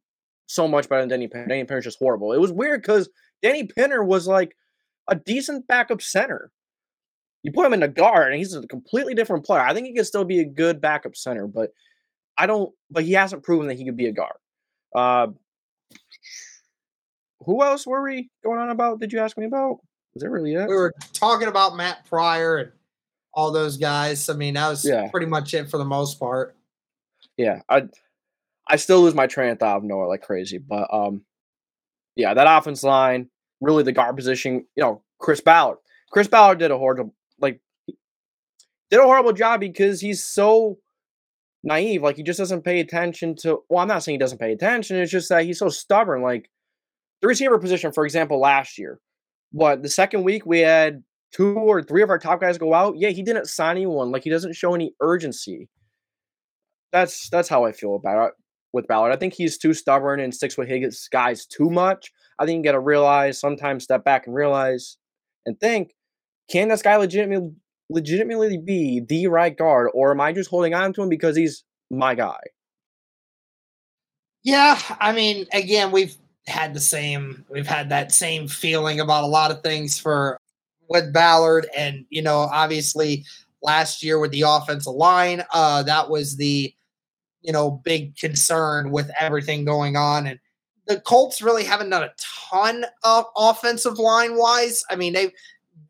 so 0.48 0.67
much 0.67 0.89
better 0.89 1.01
than 1.01 1.10
Denny 1.10 1.27
Pinter. 1.27 1.48
Denny 1.48 1.63
Pinter's 1.63 1.86
just 1.86 2.00
horrible. 2.00 2.34
It 2.34 2.39
was 2.39 2.51
weird 2.51 2.82
because 2.82 3.10
Denny 3.41 3.65
Pinter 3.65 4.03
was 4.03 4.27
like 4.27 4.55
a 5.09 5.16
decent 5.16 5.68
backup 5.68 6.01
center. 6.01 6.51
You 7.44 7.51
put 7.51 7.66
him 7.66 7.74
in 7.74 7.79
the 7.79 7.88
guard, 7.88 8.31
and 8.31 8.38
he's 8.38 8.53
a 8.55 8.66
completely 8.68 9.14
different 9.14 9.46
player. 9.46 9.62
I 9.62 9.74
think 9.74 9.88
he 9.88 9.94
could 9.94 10.07
still 10.07 10.25
be 10.25 10.40
a 10.40 10.46
good 10.46 10.81
backup 10.81 11.16
center, 11.16 11.48
but 11.48 11.72
I 12.38 12.46
don't. 12.48 12.74
But 12.90 13.03
he 13.03 13.14
hasn't 13.14 13.44
proven 13.44 13.68
that 13.68 13.77
he 13.77 13.85
could 13.85 13.98
be 13.98 14.07
a 14.07 14.12
guard. 14.12 14.38
Uh, 14.96 15.27
who 17.46 17.64
else 17.64 17.86
were 17.86 18.04
we 18.04 18.30
going 18.44 18.60
on 18.60 18.70
about? 18.70 19.00
Did 19.00 19.14
you 19.14 19.20
ask 19.20 19.38
me 19.38 19.46
about? 19.46 19.78
Is 20.16 20.24
that 20.24 20.30
really 20.30 20.54
it? 20.54 20.68
We 20.68 20.76
were 20.76 20.94
talking 21.14 21.48
about 21.48 21.76
Matt 21.76 22.06
Pryor 22.06 22.58
and 22.58 22.72
all 23.34 23.52
those 23.52 23.78
guys. 23.78 24.30
I 24.30 24.34
mean, 24.34 24.56
that 24.56 24.70
was 24.70 24.84
yeah. 24.84 25.10
pretty 25.10 25.28
much 25.28 25.54
it 25.54 25.70
for 25.70 25.78
the 25.78 25.86
most 25.86 26.20
part. 26.20 26.56
Yeah, 27.38 27.62
I 27.70 27.84
I 28.68 28.78
still 28.78 29.02
lose 29.02 29.14
my 29.14 29.28
train 29.28 29.52
of 29.52 29.60
thought 29.60 29.78
of 29.78 29.84
Noah 29.84 30.08
like 30.08 30.24
crazy, 30.24 30.58
but 30.58 30.92
um, 30.92 31.24
yeah, 32.16 32.34
that 32.34 32.48
offense 32.50 32.84
line, 32.84 33.30
really 33.62 33.84
the 33.84 33.92
guard 33.92 34.16
position. 34.16 34.66
You 34.76 34.84
know, 34.84 35.04
Chris 35.20 35.40
Ballard. 35.40 35.78
Chris 36.12 36.28
Ballard 36.28 36.60
did 36.60 36.72
a 36.72 36.78
horrible 36.78 37.14
like 37.40 37.60
did 38.90 39.00
a 39.00 39.04
horrible 39.04 39.34
job 39.34 39.60
because 39.60 40.02
he's 40.02 40.24
so 40.24 40.80
naive. 41.64 42.02
Like 42.02 42.16
he 42.16 42.24
just 42.24 42.40
doesn't 42.40 42.64
pay 42.64 42.80
attention 42.80 43.36
to. 43.42 43.62
Well, 43.70 43.82
I'm 43.82 43.88
not 43.88 44.04
saying 44.04 44.16
he 44.16 44.20
doesn't 44.20 44.40
pay 44.40 44.52
attention. 44.52 44.98
It's 44.98 45.12
just 45.12 45.30
that 45.30 45.46
he's 45.46 45.60
so 45.60 45.70
stubborn. 45.70 46.22
Like 46.24 46.50
the 47.22 47.27
receiver 47.27 47.58
position, 47.58 47.92
for 47.92 48.06
example, 48.06 48.40
last 48.40 48.77
year, 48.77 49.00
what 49.51 49.82
the 49.82 49.90
second 49.90 50.24
week 50.24 50.46
we 50.46 50.60
had 50.60 51.03
two 51.32 51.56
or 51.56 51.82
three 51.82 52.03
of 52.03 52.10
our 52.10 52.20
top 52.20 52.42
guys 52.42 52.58
go 52.58 52.74
out, 52.74 52.96
yeah, 52.98 53.10
he 53.10 53.24
didn't 53.24 53.48
sign 53.48 53.77
anyone. 53.77 54.12
Like 54.12 54.24
he 54.24 54.30
doesn't 54.30 54.56
show 54.56 54.74
any 54.74 54.94
urgency. 55.01 55.70
That's 56.92 57.30
that's 57.30 57.50
how 57.50 57.66
I 57.66 57.72
feel 57.72 57.96
about 57.96 58.27
it 58.27 58.34
with 58.74 58.88
Ballard. 58.88 59.12
I 59.12 59.18
think 59.18 59.34
he's 59.34 59.58
too 59.58 59.74
stubborn 59.74 60.20
and 60.20 60.34
sticks 60.34 60.58
with 60.58 60.70
his 60.70 61.08
guys 61.12 61.46
too 61.46 61.70
much. 61.70 62.12
I 62.40 62.46
think 62.46 62.58
you 62.58 62.64
got 62.64 62.74
to 62.74 62.80
realize, 62.80 63.40
sometimes 63.40 63.84
step 63.84 64.03
back 64.03 64.27
and 64.27 64.36
realize 64.36 64.98
and 65.46 65.60
think, 65.60 65.94
can 66.50 66.70
this 66.70 66.82
guy 66.82 66.96
legitimately 66.96 67.51
legitimately 67.90 68.58
be 68.58 69.01
the 69.08 69.27
right 69.27 69.58
guard, 69.58 69.90
or 69.94 70.12
am 70.12 70.22
I 70.22 70.34
just 70.34 70.50
holding 70.50 70.74
on 70.74 70.94
to 70.94 71.01
him 71.01 71.10
because 71.10 71.36
he's 71.36 71.64
my 71.90 72.16
guy? 72.16 72.40
Yeah, 74.44 74.80
I 75.00 75.12
mean, 75.12 75.46
again, 75.53 75.92
we've 75.92 76.16
had 76.48 76.74
the 76.74 76.79
same 76.79 77.46
we've 77.50 77.68
had 77.68 77.90
that 77.90 78.12
same 78.12 78.48
feeling 78.48 79.00
about 79.00 79.24
a 79.24 79.27
lot 79.27 79.51
of 79.51 79.62
things 79.62 80.00
for 80.00 80.40
with 80.90 81.14
Ballard, 81.14 81.68
and 81.77 82.05
you 82.10 82.22
know, 82.22 82.40
obviously 82.40 83.25
last 83.62 84.03
year 84.03 84.20
with 84.20 84.31
the 84.31 84.44
offensive 84.48 84.94
line, 84.94 85.44
uh, 85.53 85.83
that 85.83 86.10
was 86.10 86.38
the 86.38 86.74
you 87.42 87.51
know 87.51 87.72
big 87.83 88.16
concern 88.18 88.92
with 88.92 89.12
everything 89.20 89.66
going 89.66 89.96
on, 89.96 90.27
and 90.27 90.40
the 90.88 91.00
Colts 91.01 91.42
really 91.42 91.66
haven't 91.66 91.90
done 91.90 92.03
a 92.03 92.14
ton 92.50 92.86
of 93.03 93.25
offensive 93.36 94.00
line 94.00 94.38
wise. 94.38 94.83
I 94.90 94.96
mean, 94.96 95.14
they 95.14 95.31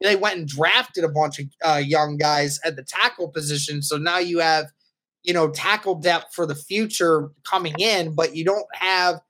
they 0.02 0.15
went 0.15 0.39
and 0.39 0.48
drafted 0.48 1.04
a 1.04 1.10
bunch 1.10 1.39
of 1.39 1.46
uh, 1.63 1.82
young 1.84 2.17
guys 2.17 2.60
at 2.65 2.76
the 2.76 2.84
tackle 2.84 3.30
position, 3.30 3.82
so 3.82 3.98
now 3.98 4.17
you 4.17 4.39
have 4.39 4.65
you 5.24 5.34
know 5.34 5.50
tackle 5.50 5.96
depth 5.96 6.34
for 6.34 6.46
the 6.46 6.56
future 6.56 7.30
coming 7.43 7.76
in, 7.80 8.15
but 8.15 8.36
you 8.36 8.43
don't 8.43 8.67
have 8.74 9.22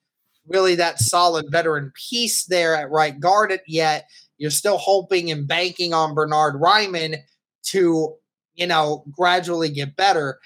really 0.48 0.76
that 0.76 1.00
solid 1.00 1.46
veteran 1.50 1.92
piece 1.96 2.46
there 2.46 2.76
at 2.76 2.90
right 2.90 3.20
guard 3.20 3.52
it 3.52 3.64
yet. 3.68 4.10
You're 4.38 4.52
still 4.52 4.78
hoping 4.78 5.32
and 5.32 5.48
banking 5.48 5.94
on 5.94 6.14
Bernard 6.14 6.56
Raimann 6.56 7.18
to, 7.64 8.16
you 8.56 8.68
know, 8.68 9.04
gradually 9.12 9.70
get 9.70 9.96
better. 9.96 10.40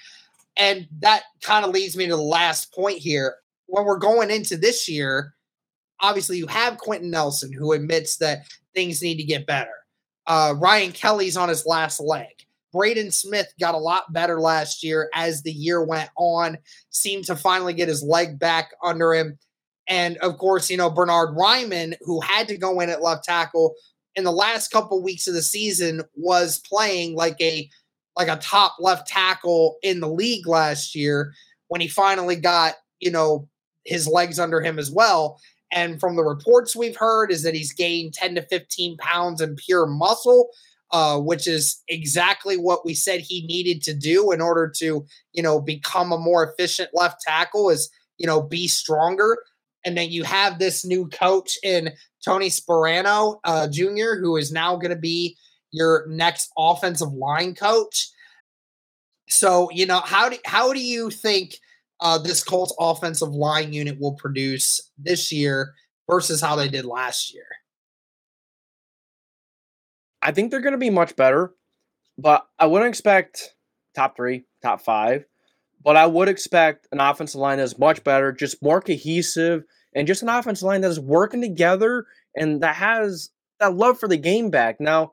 And 0.56 0.86
that 1.00 1.22
kind 1.40 1.64
of 1.64 1.72
leads 1.72 1.96
me 1.96 2.06
to 2.06 2.16
the 2.16 2.22
last 2.22 2.72
point 2.74 2.98
here. 2.98 3.36
When 3.66 3.84
we're 3.84 3.98
going 3.98 4.30
into 4.30 4.56
this 4.56 4.88
year, 4.88 5.34
obviously 6.00 6.36
you 6.36 6.46
have 6.46 6.78
Quenton 6.78 7.10
Nelson 7.10 7.52
who 7.52 7.72
admits 7.72 8.16
that 8.18 8.46
things 8.74 9.02
need 9.02 9.16
to 9.16 9.24
get 9.24 9.46
better. 9.46 9.70
Uh, 10.26 10.54
Ryan 10.58 10.92
Kelly's 10.92 11.36
on 11.36 11.48
his 11.48 11.66
last 11.66 12.00
leg. 12.00 12.28
Braden 12.72 13.10
Smith 13.10 13.52
got 13.60 13.74
a 13.74 13.78
lot 13.78 14.12
better 14.12 14.40
last 14.40 14.82
year 14.82 15.10
as 15.14 15.42
the 15.42 15.52
year 15.52 15.84
went 15.84 16.10
on, 16.16 16.56
seemed 16.90 17.24
to 17.26 17.36
finally 17.36 17.74
get 17.74 17.88
his 17.88 18.02
leg 18.02 18.38
back 18.38 18.70
under 18.82 19.14
him. 19.14 19.38
And 19.88 20.16
of 20.18 20.38
course, 20.38 20.70
you 20.70 20.76
know, 20.76 20.90
Bernard 20.90 21.36
Raimann, 21.36 21.94
who 22.02 22.20
had 22.20 22.48
to 22.48 22.56
go 22.56 22.80
in 22.80 22.88
at 22.88 23.02
left 23.02 23.24
tackle 23.24 23.74
in 24.14 24.24
the 24.24 24.32
last 24.32 24.68
couple 24.68 25.02
weeks 25.02 25.26
of 25.26 25.34
the 25.34 25.42
season, 25.42 26.02
was 26.14 26.60
playing 26.60 27.14
like 27.14 27.40
a 27.40 27.68
like 28.16 28.28
a 28.28 28.36
top 28.36 28.76
left 28.78 29.08
tackle 29.08 29.76
in 29.82 30.00
the 30.00 30.08
league 30.08 30.46
last 30.46 30.94
year 30.94 31.32
when 31.68 31.80
he 31.80 31.88
finally 31.88 32.36
got, 32.36 32.74
you 33.00 33.10
know, 33.10 33.48
his 33.84 34.06
legs 34.06 34.38
under 34.38 34.60
him 34.60 34.78
as 34.78 34.90
well. 34.90 35.40
And 35.72 35.98
from 35.98 36.16
the 36.16 36.22
reports 36.22 36.76
we've 36.76 36.96
heard 36.96 37.32
is 37.32 37.42
that 37.42 37.54
he's 37.54 37.72
gained 37.72 38.12
10 38.12 38.34
to 38.34 38.42
15 38.42 38.98
pounds 38.98 39.40
in 39.40 39.56
pure 39.56 39.86
muscle, 39.86 40.50
uh, 40.90 41.18
which 41.18 41.48
is 41.48 41.82
exactly 41.88 42.58
what 42.58 42.84
we 42.84 42.92
said 42.92 43.20
he 43.20 43.46
needed 43.46 43.82
to 43.84 43.94
do 43.94 44.30
in 44.30 44.42
order 44.42 44.70
to, 44.76 45.06
you 45.32 45.42
know, 45.42 45.58
become 45.58 46.12
a 46.12 46.18
more 46.18 46.46
efficient 46.46 46.90
left 46.92 47.22
tackle 47.22 47.70
is, 47.70 47.90
you 48.18 48.26
know, 48.26 48.42
be 48.42 48.68
stronger 48.68 49.38
and 49.84 49.96
then 49.96 50.10
you 50.10 50.24
have 50.24 50.58
this 50.58 50.84
new 50.84 51.08
coach 51.08 51.58
in 51.62 51.90
Tony 52.24 52.48
Sparano 52.48 53.38
uh, 53.44 53.68
Jr., 53.68 54.18
who 54.20 54.36
is 54.36 54.52
now 54.52 54.76
going 54.76 54.90
to 54.90 54.96
be 54.96 55.36
your 55.70 56.06
next 56.08 56.50
offensive 56.56 57.12
line 57.12 57.54
coach. 57.54 58.10
So, 59.28 59.70
you 59.72 59.86
know, 59.86 60.00
how 60.00 60.28
do 60.28 60.36
how 60.44 60.72
do 60.72 60.80
you 60.80 61.10
think 61.10 61.56
uh, 62.00 62.18
this 62.18 62.44
Colts 62.44 62.74
offensive 62.78 63.30
line 63.30 63.72
unit 63.72 63.98
will 63.98 64.14
produce 64.14 64.90
this 64.98 65.32
year 65.32 65.74
versus 66.08 66.40
how 66.40 66.56
they 66.56 66.68
did 66.68 66.84
last 66.84 67.32
year? 67.32 67.46
I 70.20 70.32
think 70.32 70.50
they're 70.50 70.60
going 70.60 70.72
to 70.72 70.78
be 70.78 70.90
much 70.90 71.16
better, 71.16 71.52
but 72.16 72.46
I 72.58 72.66
wouldn't 72.66 72.88
expect 72.88 73.54
top 73.96 74.16
three, 74.16 74.44
top 74.62 74.82
five. 74.82 75.24
But 75.84 75.96
I 75.96 76.06
would 76.06 76.28
expect 76.28 76.86
an 76.92 77.00
offensive 77.00 77.40
line 77.40 77.58
that's 77.58 77.78
much 77.78 78.04
better, 78.04 78.32
just 78.32 78.62
more 78.62 78.80
cohesive, 78.80 79.64
and 79.94 80.06
just 80.06 80.22
an 80.22 80.28
offensive 80.28 80.66
line 80.66 80.80
that 80.82 80.90
is 80.90 81.00
working 81.00 81.40
together 81.40 82.06
and 82.36 82.62
that 82.62 82.76
has 82.76 83.30
that 83.60 83.74
love 83.74 83.98
for 83.98 84.08
the 84.08 84.16
game 84.16 84.50
back. 84.50 84.80
Now, 84.80 85.12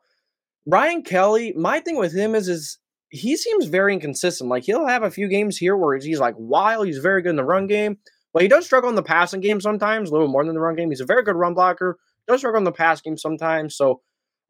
Ryan 0.65 1.01
Kelly, 1.01 1.53
my 1.55 1.79
thing 1.79 1.97
with 1.97 2.15
him 2.15 2.35
is 2.35 2.47
is 2.47 2.77
he 3.09 3.35
seems 3.35 3.65
very 3.65 3.93
inconsistent. 3.93 4.49
Like 4.49 4.63
he'll 4.63 4.87
have 4.87 5.03
a 5.03 5.11
few 5.11 5.27
games 5.27 5.57
here 5.57 5.75
where 5.75 5.97
he's 5.97 6.19
like 6.19 6.35
wild, 6.37 6.85
he's 6.85 6.99
very 6.99 7.21
good 7.21 7.31
in 7.31 7.35
the 7.35 7.43
run 7.43 7.67
game, 7.67 7.97
but 8.33 8.43
he 8.43 8.47
does 8.47 8.65
struggle 8.65 8.89
in 8.89 8.95
the 8.95 9.03
passing 9.03 9.41
game 9.41 9.59
sometimes, 9.59 10.09
a 10.09 10.13
little 10.13 10.27
more 10.27 10.45
than 10.45 10.53
the 10.53 10.61
run 10.61 10.75
game. 10.75 10.89
He's 10.89 11.01
a 11.01 11.05
very 11.05 11.23
good 11.23 11.35
run 11.35 11.53
blocker, 11.55 11.97
does 12.27 12.41
struggle 12.41 12.59
in 12.59 12.65
the 12.65 12.71
pass 12.71 13.01
game 13.01 13.17
sometimes. 13.17 13.75
So 13.75 14.01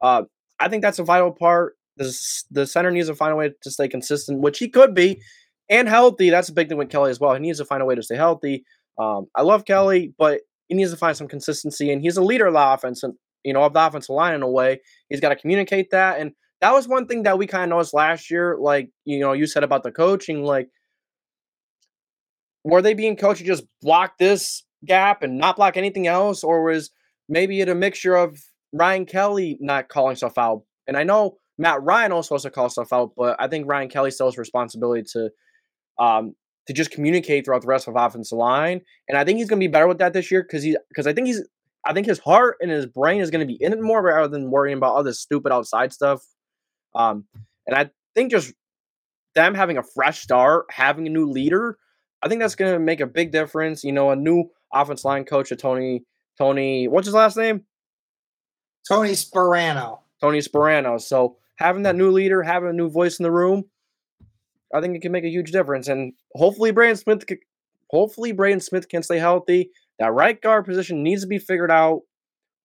uh, 0.02 0.24
I 0.60 0.68
think 0.68 0.82
that's 0.82 1.00
a 1.00 1.04
vital 1.04 1.32
part. 1.32 1.78
The, 1.96 2.44
the 2.52 2.68
center 2.68 2.92
needs 2.92 3.08
to 3.08 3.16
find 3.16 3.34
a 3.34 3.36
way 3.36 3.52
to 3.62 3.72
stay 3.72 3.88
consistent, 3.88 4.42
which 4.42 4.60
he 4.60 4.70
could 4.70 4.94
be, 4.94 5.22
and 5.70 5.88
healthy. 5.88 6.30
That's 6.30 6.50
a 6.50 6.54
big 6.54 6.70
thing 6.70 6.78
with 6.78 6.90
Kelly 6.90 7.12
as 7.12 7.20
well. 7.20 7.34
He 7.34 7.40
needs 7.40 7.60
to 7.60 7.66
find 7.66 7.82
a 7.82 7.86
way 7.86 7.96
to 7.96 8.04
stay 8.04 8.16
healthy. 8.16 8.66
Um, 8.98 9.28
I 9.36 9.44
love 9.44 9.66
Kelly, 9.66 10.14
but 10.18 10.42
he 10.68 10.76
needs 10.76 10.92
to 10.92 10.98
find 10.98 11.16
some 11.16 11.28
consistency, 11.28 11.92
and 11.92 12.02
he's 12.02 12.18
a 12.18 12.24
leader 12.24 12.48
of 12.48 12.54
the 12.54 12.74
offense, 12.74 13.04
and 13.04 13.14
you 13.44 13.54
know 13.54 13.64
of 13.64 13.74
the 13.74 13.86
offensive 13.86 14.14
line 14.14 14.34
in 14.34 14.42
a 14.42 14.50
way. 14.50 14.82
He's 15.10 15.20
got 15.20 15.30
to 15.30 15.36
communicate 15.36 15.92
that, 15.92 16.20
and 16.20 16.32
that 16.62 16.74
was 16.74 16.88
one 16.88 17.08
thing 17.08 17.24
that 17.24 17.38
we 17.38 17.48
kind 17.48 17.64
of 17.64 17.70
noticed 17.70 17.94
last 17.94 18.30
year. 18.30 18.58
Like 18.60 18.90
you 19.06 19.20
know, 19.20 19.34
you 19.34 19.48
said 19.48 19.64
about 19.64 19.84
the 19.84 19.92
coaching, 19.92 20.44
like 20.44 20.70
were 22.64 22.82
they 22.82 22.94
being 22.94 23.16
coached 23.16 23.40
to 23.40 23.46
just 23.46 23.64
block 23.82 24.18
this 24.18 24.64
gap 24.86 25.24
and 25.24 25.38
not 25.38 25.56
block 25.56 25.78
anything 25.78 26.08
else, 26.08 26.44
or 26.44 26.64
was 26.64 26.92
maybe 27.28 27.62
it 27.62 27.70
a 27.70 27.76
mixture 27.76 28.16
of 28.16 28.38
Ryan 28.74 29.06
Kelly 29.06 29.58
not 29.62 29.90
calling 29.90 30.16
stuff 30.16 30.38
out? 30.38 30.64
And 30.88 30.98
I 30.98 31.04
know 31.04 31.38
Matt 31.58 31.84
Ryan 31.84 32.12
also 32.12 32.36
has 32.36 32.44
to 32.44 32.50
call 32.50 32.70
stuff 32.70 32.92
out, 32.92 33.12
but 33.16 33.36
I 33.40 33.48
think 33.48 33.68
Ryan 33.68 33.90
Kelly 33.90 34.12
still 34.12 34.28
has 34.28 34.38
responsibility 34.38 35.04
to 35.14 35.30
um, 36.00 36.36
to 36.68 36.74
just 36.74 36.92
communicate 36.92 37.46
throughout 37.46 37.62
the 37.62 37.68
rest 37.68 37.88
of 37.88 37.94
the 37.94 38.00
offensive 38.00 38.38
line. 38.38 38.82
And 39.08 39.18
I 39.18 39.24
think 39.24 39.38
he's 39.38 39.50
going 39.50 39.60
to 39.60 39.64
be 39.64 39.72
better 39.72 39.88
with 39.88 40.00
that 40.00 40.14
this 40.14 40.32
year 40.32 40.44
because 40.44 40.64
he 40.64 40.78
because 40.90 41.08
I 41.08 41.14
think 41.14 41.28
he's 41.28 41.44
I 41.86 41.94
think 41.94 42.08
his 42.08 42.20
heart 42.20 42.58
and 42.62 42.72
his 42.72 42.86
brain 42.86 43.22
is 43.22 43.30
going 43.30 43.46
to 43.48 43.52
be 43.52 43.62
in 43.62 43.74
it 43.74 43.82
more 43.82 44.02
rather 44.02 44.28
than 44.28 44.52
worrying 44.52 44.78
about 44.78 44.96
all 44.96 45.04
this 45.04 45.20
stupid 45.20 45.52
outside 45.52 45.94
stuff. 45.94 46.22
Um, 46.96 47.26
and 47.68 47.76
I 47.76 47.90
think 48.16 48.32
just 48.32 48.54
them 49.36 49.54
having 49.54 49.78
a 49.78 49.84
fresh 49.84 50.22
start, 50.22 50.66
having 50.72 51.06
a 51.08 51.10
new 51.10 51.30
leader, 51.30 51.78
I 52.22 52.28
think 52.28 52.42
that's 52.42 52.56
going 52.56 52.74
to 52.74 52.80
make 52.80 53.00
a 53.00 53.08
big 53.08 53.32
difference. 53.32 53.84
You 53.84 53.92
know, 53.92 54.12
a 54.12 54.16
new 54.16 54.46
offense 54.74 55.06
line 55.06 55.26
coach, 55.26 55.52
a 55.52 55.56
Tony 55.56 56.04
Tony, 56.38 56.88
what's 56.88 57.06
his 57.06 57.14
last 57.14 57.36
name? 57.36 57.66
Tony 58.88 59.12
Sparano. 59.12 60.00
Tony 60.22 60.40
Sparano. 60.40 61.00
So 61.00 61.38
having 61.58 61.84
that 61.84 61.96
new 61.96 62.12
leader, 62.12 62.42
having 62.42 62.70
a 62.70 62.74
new 62.74 62.90
voice 62.90 63.20
in 63.20 63.24
the 63.24 63.32
room, 63.32 63.66
I 64.74 64.82
think 64.82 64.96
it 64.96 65.02
can 65.02 65.12
make 65.12 65.24
a 65.24 65.30
huge 65.30 65.52
difference. 65.52 65.88
And 65.88 66.14
hopefully, 66.36 66.72
Braden 66.72 66.98
Smith, 66.98 67.26
hopefully 67.90 68.32
Braden 68.32 68.60
Smith 68.60 68.88
can 68.90 69.04
stay 69.04 69.18
healthy. 69.18 69.72
That 70.00 70.14
right 70.14 70.40
guard 70.42 70.66
position 70.66 71.04
needs 71.04 71.22
to 71.22 71.28
be 71.28 71.40
figured 71.40 71.72
out. 71.72 72.02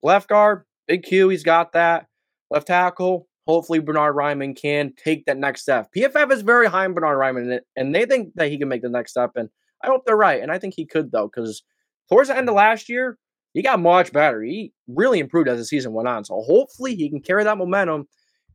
Left 0.02 0.28
guard, 0.28 0.64
big 0.86 1.02
Q, 1.02 1.30
he's 1.30 1.42
got 1.42 1.72
that. 1.72 2.06
Left 2.50 2.66
tackle, 2.66 3.26
hopefully 3.46 3.78
Bernard 3.78 4.14
Raimann 4.14 4.56
can 4.56 4.92
take 5.02 5.24
that 5.26 5.38
next 5.38 5.62
step. 5.62 5.88
PFF 5.96 6.30
is 6.30 6.42
very 6.42 6.66
high 6.66 6.84
on 6.84 6.94
Bernard 6.94 7.18
Raimann, 7.18 7.60
and 7.74 7.94
they 7.94 8.04
think 8.04 8.34
that 8.34 8.50
he 8.50 8.58
can 8.58 8.68
make 8.68 8.82
the 8.82 8.88
next 8.88 9.12
step. 9.12 9.32
And 9.34 9.48
I 9.82 9.88
hope 9.88 10.04
they're 10.04 10.16
right, 10.16 10.42
and 10.42 10.52
I 10.52 10.58
think 10.58 10.74
he 10.76 10.86
could 10.86 11.10
though, 11.10 11.28
because 11.34 11.62
towards 12.08 12.28
the 12.28 12.36
end 12.36 12.48
of 12.48 12.54
last 12.54 12.88
year, 12.88 13.18
he 13.54 13.62
got 13.62 13.80
much 13.80 14.12
better. 14.12 14.42
He 14.42 14.72
really 14.88 15.20
improved 15.20 15.48
as 15.48 15.58
the 15.58 15.64
season 15.64 15.92
went 15.92 16.08
on. 16.08 16.24
So 16.24 16.42
hopefully 16.46 16.94
he 16.94 17.08
can 17.08 17.20
carry 17.20 17.44
that 17.44 17.56
momentum 17.56 18.08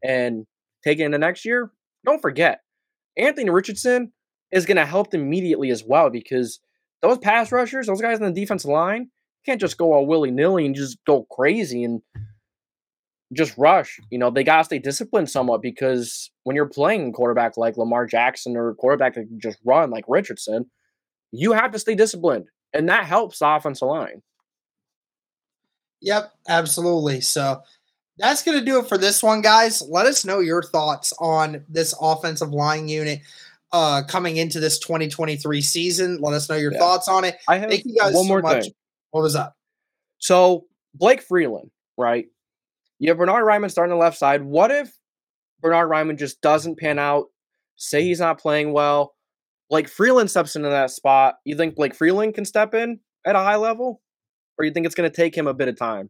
and 0.03 0.45
take 0.83 0.99
it 0.99 1.03
into 1.03 1.17
next 1.17 1.45
year. 1.45 1.71
Don't 2.05 2.21
forget, 2.21 2.59
Anthony 3.19 3.49
Richardson 3.49 4.11
is 4.51 4.65
going 4.65 4.77
to 4.77 4.85
help 4.85 5.11
them 5.11 5.21
immediately 5.21 5.69
as 5.69 5.83
well 5.83 6.09
because 6.09 6.59
those 7.01 7.17
pass 7.17 7.51
rushers, 7.51 7.87
those 7.87 8.01
guys 8.01 8.19
on 8.19 8.33
the 8.33 8.39
defensive 8.39 8.71
line, 8.71 9.09
can't 9.45 9.61
just 9.61 9.77
go 9.77 9.93
all 9.93 10.07
willy 10.07 10.31
nilly 10.31 10.65
and 10.65 10.75
just 10.75 10.97
go 11.05 11.25
crazy 11.29 11.83
and 11.83 12.01
just 13.33 13.57
rush. 13.57 13.99
You 14.09 14.17
know, 14.17 14.31
they 14.31 14.43
got 14.43 14.57
to 14.57 14.63
stay 14.63 14.79
disciplined 14.79 15.29
somewhat 15.29 15.61
because 15.61 16.31
when 16.43 16.55
you're 16.55 16.67
playing 16.67 17.13
quarterback 17.13 17.57
like 17.57 17.77
Lamar 17.77 18.05
Jackson 18.05 18.57
or 18.57 18.73
quarterback 18.75 19.15
that 19.15 19.27
can 19.27 19.39
just 19.39 19.59
run 19.63 19.91
like 19.91 20.05
Richardson, 20.07 20.69
you 21.31 21.53
have 21.53 21.71
to 21.71 21.79
stay 21.79 21.95
disciplined. 21.95 22.47
And 22.73 22.89
that 22.89 23.05
helps 23.05 23.39
the 23.39 23.47
offensive 23.47 23.87
line. 23.87 24.21
Yep, 26.01 26.31
absolutely. 26.47 27.21
So 27.21 27.61
that's 28.19 28.43
going 28.43 28.59
to 28.59 28.65
do 28.65 28.79
it 28.79 28.87
for 28.87 28.97
this 28.97 29.23
one, 29.23 29.41
guys. 29.41 29.81
Let 29.81 30.05
us 30.05 30.25
know 30.25 30.39
your 30.39 30.61
thoughts 30.61 31.13
on 31.19 31.63
this 31.69 31.95
offensive 31.99 32.49
line 32.49 32.87
unit 32.87 33.21
uh, 33.71 34.03
coming 34.07 34.37
into 34.37 34.59
this 34.59 34.77
2023 34.79 35.61
season. 35.61 36.19
Let 36.21 36.33
us 36.33 36.49
know 36.49 36.57
your 36.57 36.73
yeah. 36.73 36.79
thoughts 36.79 37.07
on 37.07 37.23
it. 37.23 37.37
I 37.47 37.57
have 37.57 37.69
Thank 37.69 37.85
you 37.85 37.95
guys 37.95 38.13
one 38.13 38.25
so 38.25 38.27
more 38.27 38.41
much. 38.41 38.63
thing. 38.63 38.73
What 39.11 39.21
was 39.21 39.35
up? 39.35 39.55
So 40.19 40.65
Blake 40.93 41.21
Freeland, 41.21 41.71
right? 41.97 42.27
You 42.99 43.09
have 43.09 43.17
Bernard 43.17 43.45
Raimann 43.45 43.71
starting 43.71 43.91
the 43.91 43.99
left 43.99 44.17
side. 44.17 44.43
What 44.43 44.71
if 44.71 44.93
Bernard 45.61 45.89
Raimann 45.89 46.19
just 46.19 46.41
doesn't 46.41 46.77
pan 46.77 46.99
out? 46.99 47.27
Say 47.77 48.03
he's 48.03 48.19
not 48.19 48.39
playing 48.39 48.73
well. 48.73 49.15
Blake 49.69 49.87
Freeland 49.87 50.29
steps 50.29 50.57
into 50.57 50.69
that 50.69 50.91
spot. 50.91 51.35
You 51.45 51.55
think 51.55 51.75
Blake 51.75 51.95
Freeland 51.95 52.33
can 52.33 52.43
step 52.43 52.73
in 52.73 52.99
at 53.25 53.35
a 53.35 53.39
high 53.39 53.55
level? 53.55 54.01
Or 54.57 54.65
you 54.65 54.71
think 54.71 54.85
it's 54.85 54.95
going 54.95 55.09
to 55.09 55.15
take 55.15 55.37
him 55.37 55.47
a 55.47 55.53
bit 55.53 55.69
of 55.69 55.77
time? 55.77 56.09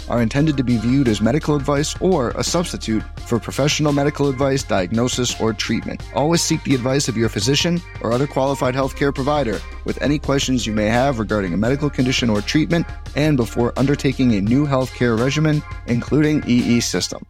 are 0.11 0.21
intended 0.21 0.57
to 0.57 0.63
be 0.63 0.77
viewed 0.77 1.07
as 1.07 1.21
medical 1.21 1.55
advice 1.55 1.95
or 2.01 2.31
a 2.31 2.43
substitute 2.43 3.01
for 3.21 3.39
professional 3.39 3.93
medical 3.93 4.27
advice, 4.27 4.61
diagnosis, 4.61 5.39
or 5.39 5.53
treatment. 5.53 6.03
Always 6.13 6.41
seek 6.41 6.61
the 6.63 6.75
advice 6.75 7.07
of 7.07 7.15
your 7.15 7.29
physician 7.29 7.81
or 8.01 8.11
other 8.11 8.27
qualified 8.27 8.75
healthcare 8.75 9.15
provider 9.15 9.59
with 9.85 10.01
any 10.01 10.19
questions 10.19 10.67
you 10.67 10.73
may 10.73 10.87
have 10.87 11.17
regarding 11.17 11.53
a 11.53 11.57
medical 11.57 11.89
condition 11.89 12.29
or 12.29 12.41
treatment 12.41 12.85
and 13.15 13.37
before 13.37 13.73
undertaking 13.77 14.33
a 14.33 14.41
new 14.41 14.67
healthcare 14.67 15.17
regimen, 15.17 15.63
including 15.87 16.43
EE 16.45 16.81
system. 16.81 17.25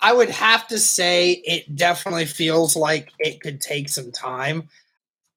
I 0.00 0.14
would 0.14 0.30
have 0.30 0.66
to 0.68 0.78
say 0.78 1.32
it 1.44 1.76
definitely 1.76 2.24
feels 2.24 2.74
like 2.74 3.12
it 3.18 3.40
could 3.42 3.60
take 3.60 3.90
some 3.90 4.10
time. 4.12 4.68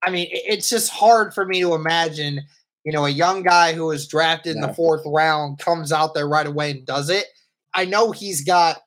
I 0.02 0.10
mean, 0.10 0.28
it's 0.32 0.70
just 0.70 0.90
hard 0.90 1.34
for 1.34 1.46
me 1.46 1.60
to 1.62 1.76
imagine, 1.76 2.44
you 2.84 2.92
know, 2.92 3.06
a 3.06 3.10
young 3.10 3.44
guy 3.44 3.74
who 3.74 3.86
was 3.86 4.08
drafted 4.08 4.56
yeah. 4.56 4.62
in 4.62 4.68
the 4.68 4.74
fourth 4.74 5.04
round 5.06 5.60
comes 5.60 5.92
out 5.92 6.14
there 6.14 6.28
right 6.28 6.48
away 6.48 6.72
and 6.72 6.86
does 6.86 7.10
it. 7.10 7.26
I 7.74 7.86
know 7.86 8.12
he's 8.12 8.44
got 8.44 8.78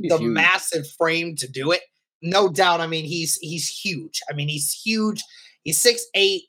he's 0.00 0.10
the 0.10 0.18
huge. 0.18 0.32
massive 0.32 0.86
frame 0.98 1.34
to 1.36 1.50
do 1.50 1.72
it. 1.72 1.80
No 2.22 2.48
doubt. 2.48 2.80
I 2.80 2.86
mean, 2.86 3.04
he's 3.04 3.36
he's 3.36 3.68
huge. 3.68 4.20
I 4.30 4.34
mean, 4.34 4.48
he's 4.48 4.72
huge. 4.72 5.22
He's 5.62 5.78
six 5.78 6.04
eight, 6.14 6.42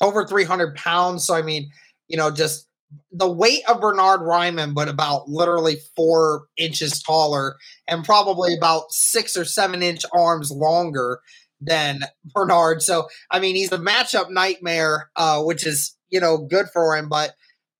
over 0.00 0.26
300 0.26 0.76
pounds. 0.76 1.24
So, 1.24 1.34
I 1.34 1.42
mean, 1.42 1.70
you 2.08 2.16
know, 2.16 2.30
just 2.30 2.66
the 3.12 3.30
weight 3.30 3.68
of 3.68 3.80
Bernard 3.80 4.20
Raimann, 4.20 4.74
but 4.74 4.88
about 4.88 5.28
literally 5.28 5.76
four 5.94 6.46
inches 6.56 7.02
taller 7.02 7.56
and 7.86 8.04
probably 8.04 8.54
about 8.54 8.90
six 8.92 9.36
or 9.36 9.44
seven 9.44 9.82
inch 9.82 10.04
arms 10.12 10.50
longer 10.50 11.20
than 11.60 12.02
Bernard. 12.34 12.82
So, 12.82 13.08
I 13.30 13.40
mean, 13.40 13.56
he's 13.56 13.72
a 13.72 13.78
matchup 13.78 14.30
nightmare, 14.30 15.10
uh, 15.16 15.42
which 15.42 15.66
is, 15.66 15.96
you 16.10 16.20
know, 16.20 16.38
good 16.38 16.66
for 16.72 16.96
him. 16.96 17.08
But, 17.08 17.32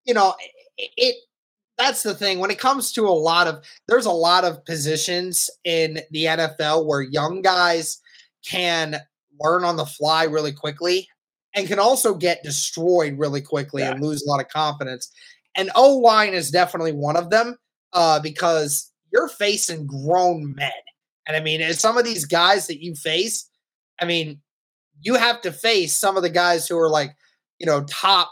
you 0.04 0.14
know, 0.14 0.34
it, 0.76 1.16
that's 1.76 2.02
the 2.02 2.14
thing 2.14 2.40
when 2.40 2.50
it 2.50 2.58
comes 2.58 2.92
to 2.92 3.06
a 3.06 3.10
lot 3.10 3.46
of 3.46 3.64
there's 3.86 4.06
a 4.06 4.10
lot 4.10 4.44
of 4.44 4.64
positions 4.64 5.48
in 5.64 6.00
the 6.10 6.24
NFL 6.24 6.86
where 6.86 7.00
young 7.00 7.40
guys 7.40 8.00
can 8.44 8.96
learn 9.40 9.64
on 9.64 9.76
the 9.76 9.86
fly 9.86 10.24
really 10.24 10.52
quickly 10.52 11.08
and 11.54 11.68
can 11.68 11.78
also 11.78 12.14
get 12.14 12.42
destroyed 12.42 13.18
really 13.18 13.40
quickly 13.40 13.82
yeah. 13.82 13.92
and 13.92 14.02
lose 14.02 14.22
a 14.22 14.28
lot 14.28 14.40
of 14.40 14.48
confidence. 14.48 15.10
And 15.56 15.70
O 15.74 15.98
line 15.98 16.34
is 16.34 16.50
definitely 16.50 16.92
one 16.92 17.16
of 17.16 17.30
them 17.30 17.56
uh, 17.92 18.20
because 18.20 18.92
you're 19.12 19.28
facing 19.28 19.86
grown 19.86 20.54
men. 20.54 20.70
And 21.26 21.36
I 21.36 21.40
mean, 21.40 21.72
some 21.74 21.96
of 21.96 22.04
these 22.04 22.24
guys 22.24 22.66
that 22.66 22.82
you 22.82 22.94
face, 22.94 23.48
I 24.00 24.04
mean, 24.04 24.40
you 25.00 25.14
have 25.14 25.40
to 25.42 25.52
face 25.52 25.94
some 25.94 26.16
of 26.16 26.22
the 26.22 26.30
guys 26.30 26.66
who 26.66 26.78
are 26.78 26.88
like, 26.88 27.14
you 27.58 27.66
know, 27.66 27.84
top 27.84 28.30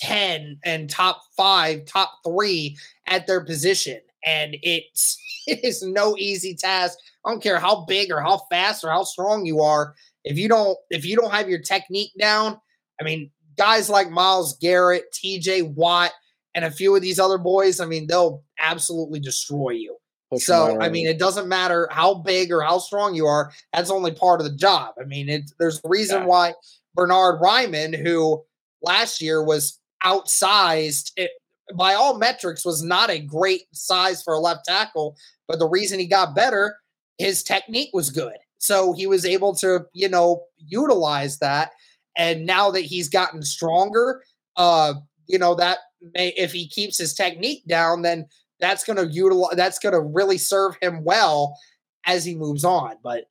10 0.00 0.58
and 0.64 0.90
top 0.90 1.22
five, 1.36 1.84
top 1.86 2.12
three 2.24 2.76
at 3.06 3.26
their 3.26 3.44
position. 3.44 4.00
And 4.24 4.56
it's 4.62 5.18
it 5.46 5.64
is 5.64 5.82
no 5.82 6.16
easy 6.16 6.54
task. 6.54 6.98
I 7.24 7.30
don't 7.30 7.42
care 7.42 7.58
how 7.58 7.84
big 7.84 8.10
or 8.10 8.20
how 8.20 8.42
fast 8.50 8.84
or 8.84 8.90
how 8.90 9.04
strong 9.04 9.46
you 9.46 9.60
are. 9.60 9.94
If 10.24 10.38
you 10.38 10.48
don't, 10.48 10.76
if 10.90 11.04
you 11.04 11.16
don't 11.16 11.32
have 11.32 11.48
your 11.48 11.60
technique 11.60 12.12
down, 12.18 12.58
I 13.00 13.04
mean, 13.04 13.30
guys 13.56 13.88
like 13.88 14.10
Myles 14.10 14.56
Garrett, 14.58 15.04
TJ 15.12 15.74
Watt, 15.74 16.12
and 16.54 16.64
a 16.64 16.70
few 16.70 16.94
of 16.96 17.02
these 17.02 17.18
other 17.18 17.38
boys, 17.38 17.80
I 17.80 17.86
mean, 17.86 18.06
they'll 18.06 18.42
absolutely 18.58 19.20
destroy 19.20 19.70
you. 19.70 19.96
So, 20.34 20.80
I 20.80 20.88
mean, 20.88 21.06
it 21.06 21.18
doesn't 21.18 21.48
matter 21.48 21.88
how 21.90 22.14
big 22.14 22.50
or 22.50 22.60
how 22.60 22.78
strong 22.78 23.14
you 23.14 23.26
are. 23.26 23.52
That's 23.72 23.90
only 23.90 24.12
part 24.12 24.40
of 24.40 24.46
the 24.46 24.56
job. 24.56 24.94
I 25.00 25.04
mean, 25.04 25.28
it, 25.28 25.52
there's 25.58 25.80
a 25.84 25.88
reason 25.88 26.22
yeah. 26.22 26.26
why 26.26 26.54
Bernard 26.94 27.40
Raimann, 27.40 27.94
who 27.96 28.42
last 28.82 29.22
year 29.22 29.42
was 29.42 29.78
outsized 30.04 31.12
it, 31.16 31.30
by 31.76 31.94
all 31.94 32.18
metrics, 32.18 32.64
was 32.64 32.82
not 32.82 33.10
a 33.10 33.20
great 33.20 33.62
size 33.72 34.22
for 34.22 34.34
a 34.34 34.40
left 34.40 34.64
tackle. 34.64 35.16
But 35.46 35.58
the 35.60 35.68
reason 35.68 36.00
he 36.00 36.06
got 36.06 36.34
better, 36.34 36.76
his 37.18 37.42
technique 37.42 37.90
was 37.92 38.10
good. 38.10 38.36
So 38.58 38.92
he 38.92 39.06
was 39.06 39.24
able 39.24 39.54
to, 39.56 39.86
you 39.92 40.08
know, 40.08 40.42
utilize 40.58 41.38
that. 41.38 41.70
And 42.16 42.46
now 42.46 42.70
that 42.72 42.80
he's 42.80 43.08
gotten 43.08 43.42
stronger, 43.42 44.22
uh, 44.56 44.94
you 45.26 45.38
know, 45.38 45.54
that 45.54 45.78
may, 46.14 46.28
if 46.36 46.52
he 46.52 46.66
keeps 46.66 46.98
his 46.98 47.14
technique 47.14 47.62
down, 47.66 48.02
then 48.02 48.26
that's 48.60 48.84
going 48.84 48.96
to 48.96 49.06
utilize, 49.12 49.56
that's 49.56 49.78
going 49.78 49.94
to 49.94 50.00
really 50.00 50.38
serve 50.38 50.76
him 50.80 51.04
well 51.04 51.58
as 52.06 52.24
he 52.24 52.34
moves 52.34 52.64
on. 52.64 52.96
But 53.02 53.24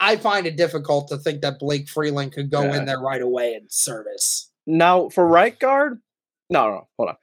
I 0.00 0.16
find 0.16 0.46
it 0.46 0.56
difficult 0.56 1.08
to 1.08 1.16
think 1.18 1.42
that 1.42 1.58
Blake 1.58 1.88
Freeland 1.88 2.32
could 2.32 2.50
go 2.50 2.62
yeah. 2.62 2.78
in 2.78 2.84
there 2.84 3.00
right 3.00 3.22
away 3.22 3.54
in 3.54 3.68
service. 3.68 4.50
Now, 4.66 5.08
for 5.08 5.26
right 5.26 5.58
guard, 5.58 6.00
no, 6.48 6.68
no, 6.68 6.88
hold 6.96 7.10
on. 7.10 7.16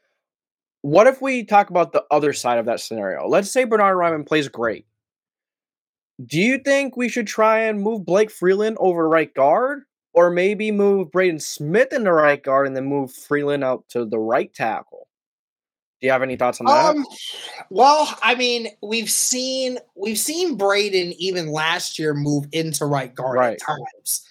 What 0.82 1.08
if 1.08 1.22
we 1.22 1.44
talk 1.44 1.70
about 1.70 1.94
the 1.94 2.06
other 2.12 2.34
side 2.34 2.60
of 2.60 2.66
that 2.66 2.80
scenario? 2.80 3.28
Let's 3.28 3.52
say 3.52 3.64
Bernard 3.64 3.98
Raimann 3.98 4.26
plays 4.26 4.48
great. 4.48 4.86
Do 6.26 6.40
you 6.40 6.58
think 6.58 6.98
we 6.98 7.10
should 7.10 7.28
try 7.28 7.60
and 7.60 7.82
move 7.82 8.06
Blake 8.06 8.32
Freeland 8.32 8.78
over 8.80 9.08
right 9.08 9.34
guard? 9.34 9.84
Or 10.14 10.32
maybe 10.32 10.72
move 10.72 11.12
Braden 11.12 11.40
Smith 11.40 11.94
in 11.94 12.04
the 12.04 12.12
right 12.12 12.42
guard 12.42 12.66
and 12.66 12.76
then 12.76 12.86
move 12.86 13.14
Freeland 13.14 13.64
out 13.64 13.88
to 13.90 14.04
the 14.04 14.18
right 14.18 14.52
tackle? 14.52 14.97
Do 16.00 16.06
you 16.06 16.12
have 16.12 16.22
any 16.22 16.36
thoughts 16.36 16.60
on 16.60 16.68
that? 16.68 16.96
Um, 16.96 17.06
well, 17.70 18.16
I 18.22 18.36
mean, 18.36 18.68
we've 18.84 19.10
seen 19.10 19.80
we've 19.96 20.20
seen 20.20 20.56
Braden 20.56 21.14
even 21.18 21.52
last 21.52 21.98
year 21.98 22.14
move 22.14 22.46
into 22.52 22.86
right 22.86 23.14
guard 23.14 23.38
right. 23.38 23.54
at 23.54 23.60
times. 23.60 24.24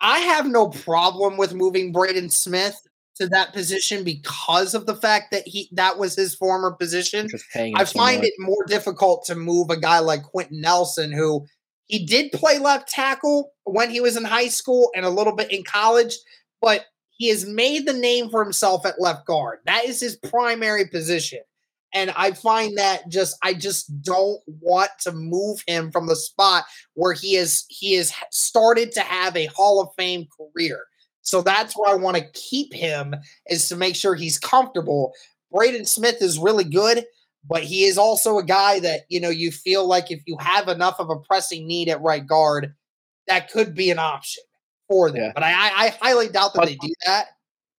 I 0.00 0.20
have 0.20 0.46
no 0.46 0.68
problem 0.68 1.36
with 1.36 1.54
moving 1.54 1.92
Braden 1.92 2.30
Smith 2.30 2.80
to 3.16 3.28
that 3.28 3.52
position 3.52 4.02
because 4.02 4.74
of 4.74 4.86
the 4.86 4.94
fact 4.94 5.30
that 5.32 5.46
he 5.46 5.68
that 5.72 5.98
was 5.98 6.14
his 6.14 6.34
former 6.34 6.72
position. 6.72 7.28
I 7.54 7.84
find 7.84 8.24
it 8.24 8.32
more 8.38 8.64
difficult 8.66 9.24
to 9.26 9.34
move 9.34 9.70
a 9.70 9.78
guy 9.78 9.98
like 9.98 10.22
Quenton 10.22 10.60
Nelson, 10.60 11.12
who 11.12 11.46
he 11.86 12.06
did 12.06 12.32
play 12.32 12.58
left 12.58 12.88
tackle 12.88 13.52
when 13.64 13.90
he 13.90 14.00
was 14.00 14.16
in 14.16 14.24
high 14.24 14.48
school 14.48 14.90
and 14.94 15.04
a 15.04 15.10
little 15.10 15.34
bit 15.34 15.52
in 15.52 15.64
college, 15.64 16.16
but 16.62 16.86
he 17.20 17.28
has 17.28 17.44
made 17.44 17.86
the 17.86 17.92
name 17.92 18.30
for 18.30 18.42
himself 18.42 18.86
at 18.86 18.98
left 18.98 19.26
guard. 19.26 19.58
That 19.66 19.84
is 19.84 20.00
his 20.00 20.16
primary 20.16 20.86
position. 20.86 21.40
And 21.92 22.10
I 22.16 22.30
find 22.30 22.78
that 22.78 23.10
just 23.10 23.36
I 23.42 23.52
just 23.52 24.02
don't 24.02 24.40
want 24.46 24.88
to 25.00 25.12
move 25.12 25.62
him 25.66 25.92
from 25.92 26.06
the 26.06 26.16
spot 26.16 26.64
where 26.94 27.12
he 27.12 27.36
is 27.36 27.66
he 27.68 27.92
has 27.96 28.14
started 28.30 28.92
to 28.92 29.02
have 29.02 29.36
a 29.36 29.50
Hall 29.54 29.82
of 29.82 29.90
Fame 29.98 30.28
career. 30.34 30.80
So 31.20 31.42
that's 31.42 31.76
where 31.76 31.92
I 31.92 31.96
want 31.96 32.16
to 32.16 32.30
keep 32.32 32.72
him 32.72 33.14
is 33.48 33.68
to 33.68 33.76
make 33.76 33.96
sure 33.96 34.14
he's 34.14 34.38
comfortable. 34.38 35.12
Braden 35.52 35.84
Smith 35.84 36.22
is 36.22 36.38
really 36.38 36.64
good, 36.64 37.04
but 37.46 37.62
he 37.62 37.84
is 37.84 37.98
also 37.98 38.38
a 38.38 38.44
guy 38.44 38.80
that, 38.80 39.00
you 39.10 39.20
know, 39.20 39.28
you 39.28 39.52
feel 39.52 39.86
like 39.86 40.10
if 40.10 40.22
you 40.24 40.38
have 40.40 40.68
enough 40.68 40.98
of 40.98 41.10
a 41.10 41.16
pressing 41.16 41.66
need 41.66 41.90
at 41.90 42.00
right 42.00 42.26
guard, 42.26 42.72
that 43.26 43.50
could 43.50 43.74
be 43.74 43.90
an 43.90 43.98
option 43.98 44.42
for 44.90 45.10
them. 45.10 45.22
Yeah. 45.22 45.32
But 45.32 45.44
I, 45.44 45.52
I, 45.52 45.94
highly 46.02 46.28
doubt 46.28 46.52
that 46.54 46.66
they 46.66 46.74
do 46.74 46.92
that 47.06 47.26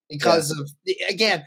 because 0.10 0.56
yeah. 0.86 0.96
of 1.04 1.12
again, 1.14 1.46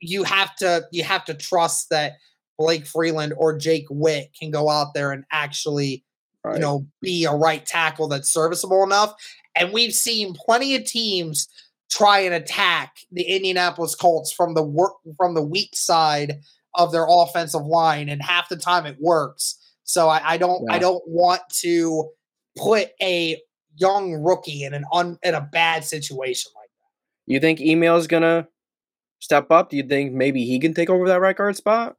you 0.00 0.22
have 0.22 0.54
to 0.56 0.84
you 0.92 1.02
have 1.02 1.24
to 1.24 1.34
trust 1.34 1.88
that 1.90 2.12
Blake 2.58 2.86
Freeland 2.86 3.32
or 3.36 3.56
Jake 3.56 3.86
Witt 3.88 4.30
can 4.38 4.50
go 4.50 4.68
out 4.68 4.92
there 4.94 5.12
and 5.12 5.24
actually, 5.32 6.04
right. 6.44 6.56
you 6.56 6.60
know, 6.60 6.86
be 7.00 7.24
a 7.24 7.32
right 7.32 7.64
tackle 7.64 8.08
that's 8.08 8.30
serviceable 8.30 8.82
enough. 8.82 9.14
And 9.56 9.72
we've 9.72 9.94
seen 9.94 10.34
plenty 10.34 10.76
of 10.76 10.84
teams 10.84 11.48
try 11.90 12.20
and 12.20 12.34
attack 12.34 12.96
the 13.10 13.22
Indianapolis 13.22 13.94
Colts 13.94 14.30
from 14.30 14.54
the 14.54 14.62
work 14.62 14.92
from 15.16 15.34
the 15.34 15.42
weak 15.42 15.74
side 15.74 16.40
of 16.74 16.92
their 16.92 17.06
offensive 17.08 17.64
line, 17.64 18.08
and 18.08 18.22
half 18.22 18.48
the 18.50 18.56
time 18.56 18.84
it 18.84 18.98
works. 19.00 19.56
So 19.84 20.08
I, 20.08 20.32
I 20.32 20.36
don't 20.36 20.64
yeah. 20.68 20.74
I 20.74 20.78
don't 20.78 21.02
want 21.06 21.40
to 21.60 22.10
put 22.56 22.90
a 23.00 23.40
young 23.78 24.12
rookie 24.12 24.64
in 24.64 24.74
an 24.74 24.84
un, 24.92 25.18
in 25.22 25.34
a 25.34 25.40
bad 25.40 25.84
situation 25.84 26.50
like 26.54 26.70
that. 26.78 27.32
You 27.32 27.40
think 27.40 27.60
Emil 27.60 27.96
is 27.96 28.06
gonna 28.06 28.48
step 29.20 29.50
up? 29.50 29.70
Do 29.70 29.76
you 29.76 29.82
think 29.82 30.12
maybe 30.12 30.44
he 30.44 30.58
can 30.58 30.74
take 30.74 30.90
over 30.90 31.08
that 31.08 31.20
right 31.20 31.36
guard 31.36 31.56
spot? 31.56 31.96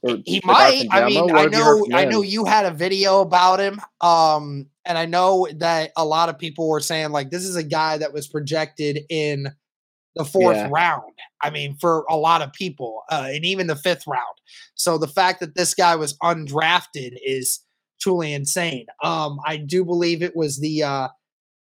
Or 0.00 0.16
he 0.24 0.40
might. 0.44 0.86
I 0.90 1.06
mean, 1.06 1.30
I 1.30 1.46
know 1.46 1.86
I 1.92 2.04
know 2.06 2.22
you 2.22 2.44
had 2.44 2.64
a 2.64 2.70
video 2.70 3.20
about 3.20 3.60
him. 3.60 3.80
Um, 4.00 4.66
and 4.84 4.98
I 4.98 5.06
know 5.06 5.46
that 5.56 5.92
a 5.96 6.04
lot 6.04 6.28
of 6.28 6.38
people 6.38 6.68
were 6.68 6.80
saying 6.80 7.10
like 7.10 7.30
this 7.30 7.44
is 7.44 7.56
a 7.56 7.62
guy 7.62 7.98
that 7.98 8.12
was 8.12 8.28
projected 8.28 9.00
in 9.10 9.48
the 10.16 10.24
fourth 10.24 10.56
yeah. 10.56 10.68
round. 10.70 11.12
I 11.42 11.50
mean, 11.50 11.76
for 11.80 12.04
a 12.08 12.16
lot 12.16 12.42
of 12.42 12.52
people, 12.52 13.02
uh, 13.10 13.28
and 13.28 13.44
even 13.44 13.66
the 13.66 13.76
fifth 13.76 14.06
round. 14.06 14.36
So 14.74 14.98
the 14.98 15.08
fact 15.08 15.40
that 15.40 15.54
this 15.54 15.74
guy 15.74 15.96
was 15.96 16.16
undrafted 16.22 17.16
is 17.24 17.60
truly 18.02 18.32
insane. 18.32 18.86
Um, 19.02 19.38
I 19.46 19.56
do 19.56 19.84
believe 19.84 20.22
it 20.22 20.36
was 20.36 20.58
the 20.58 20.82
uh, 20.82 21.08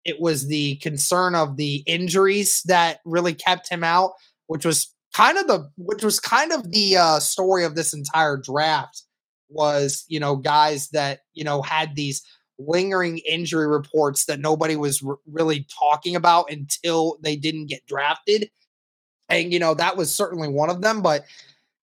it 0.05 0.21
was 0.21 0.47
the 0.47 0.77
concern 0.77 1.35
of 1.35 1.57
the 1.57 1.83
injuries 1.87 2.63
that 2.67 3.01
really 3.05 3.35
kept 3.35 3.69
him 3.69 3.83
out, 3.83 4.13
which 4.47 4.65
was 4.65 4.93
kind 5.15 5.39
of 5.39 5.47
the 5.47 5.71
which 5.77 6.05
was 6.05 6.21
kind 6.21 6.53
of 6.53 6.71
the 6.71 6.97
uh, 6.97 7.19
story 7.21 7.65
of 7.65 7.75
this 7.75 7.95
entire 7.95 8.37
draft 8.37 9.03
was 9.49 10.05
you 10.09 10.19
know 10.19 10.37
guys 10.37 10.89
that 10.91 11.21
you 11.35 11.45
know 11.45 11.63
had 11.63 11.95
these 11.95 12.23
lingering 12.59 13.19
injury 13.19 13.67
reports 13.67 14.25
that 14.27 14.41
nobody 14.41 14.77
was 14.77 15.03
r- 15.03 15.19
really 15.31 15.67
talking 15.79 16.17
about 16.17 16.51
until 16.51 17.19
they 17.23 17.37
didn't 17.37 17.67
get 17.67 17.87
drafted. 17.87 18.51
And, 19.29 19.53
you 19.53 19.59
know, 19.59 19.75
that 19.75 19.97
was 19.97 20.15
certainly 20.15 20.49
one 20.49 20.71
of 20.71 20.81
them. 20.81 21.03
But 21.03 21.25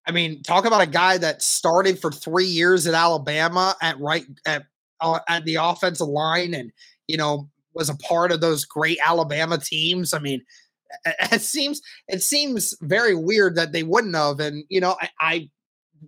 I 0.05 0.11
mean, 0.11 0.43
talk 0.43 0.65
about 0.65 0.81
a 0.81 0.87
guy 0.87 1.17
that 1.17 1.41
started 1.41 1.99
for 1.99 2.11
three 2.11 2.45
years 2.45 2.87
at 2.87 2.93
Alabama 2.93 3.75
at 3.81 3.99
right 3.99 4.25
at, 4.45 4.63
uh, 4.99 5.19
at 5.27 5.45
the 5.45 5.55
offensive 5.55 6.07
line 6.07 6.53
and, 6.53 6.71
you 7.07 7.17
know, 7.17 7.49
was 7.73 7.89
a 7.89 7.97
part 7.97 8.31
of 8.31 8.41
those 8.41 8.65
great 8.65 8.99
Alabama 9.05 9.57
teams. 9.57 10.13
I 10.13 10.19
mean, 10.19 10.43
it 11.31 11.41
seems 11.41 11.81
it 12.07 12.21
seems 12.21 12.75
very 12.81 13.15
weird 13.15 13.55
that 13.55 13.71
they 13.71 13.83
wouldn't 13.83 14.15
have. 14.15 14.39
And 14.39 14.63
you 14.69 14.79
know, 14.79 14.95
I, 15.01 15.09
I 15.19 15.49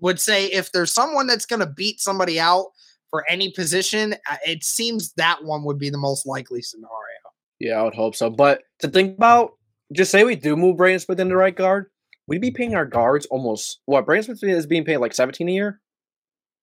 would 0.01 0.19
say 0.19 0.45
if 0.47 0.71
there's 0.71 0.93
someone 0.93 1.27
that's 1.27 1.45
going 1.45 1.61
to 1.61 1.65
beat 1.65 1.99
somebody 1.99 2.39
out 2.39 2.67
for 3.09 3.25
any 3.29 3.51
position, 3.51 4.15
uh, 4.29 4.37
it 4.45 4.63
seems 4.63 5.13
that 5.13 5.43
one 5.43 5.63
would 5.63 5.79
be 5.79 5.89
the 5.89 5.97
most 5.97 6.25
likely 6.25 6.61
scenario. 6.61 6.91
Yeah, 7.59 7.79
I 7.79 7.83
would 7.83 7.95
hope 7.95 8.15
so. 8.15 8.29
But 8.29 8.63
to 8.79 8.89
think 8.89 9.17
about, 9.17 9.51
just 9.93 10.11
say 10.11 10.23
we 10.23 10.35
do 10.35 10.57
move 10.57 10.77
Braden 10.77 10.99
Smith 10.99 11.19
into 11.19 11.37
right 11.37 11.55
guard, 11.55 11.87
we'd 12.27 12.41
be 12.41 12.51
paying 12.51 12.75
our 12.75 12.85
guards 12.85 13.25
almost 13.27 13.79
what 13.85 14.05
Braden 14.05 14.23
Smith 14.23 14.43
is 14.43 14.65
being 14.65 14.85
paid 14.85 14.97
like 14.97 15.13
17 15.13 15.47
a 15.47 15.51
year, 15.51 15.81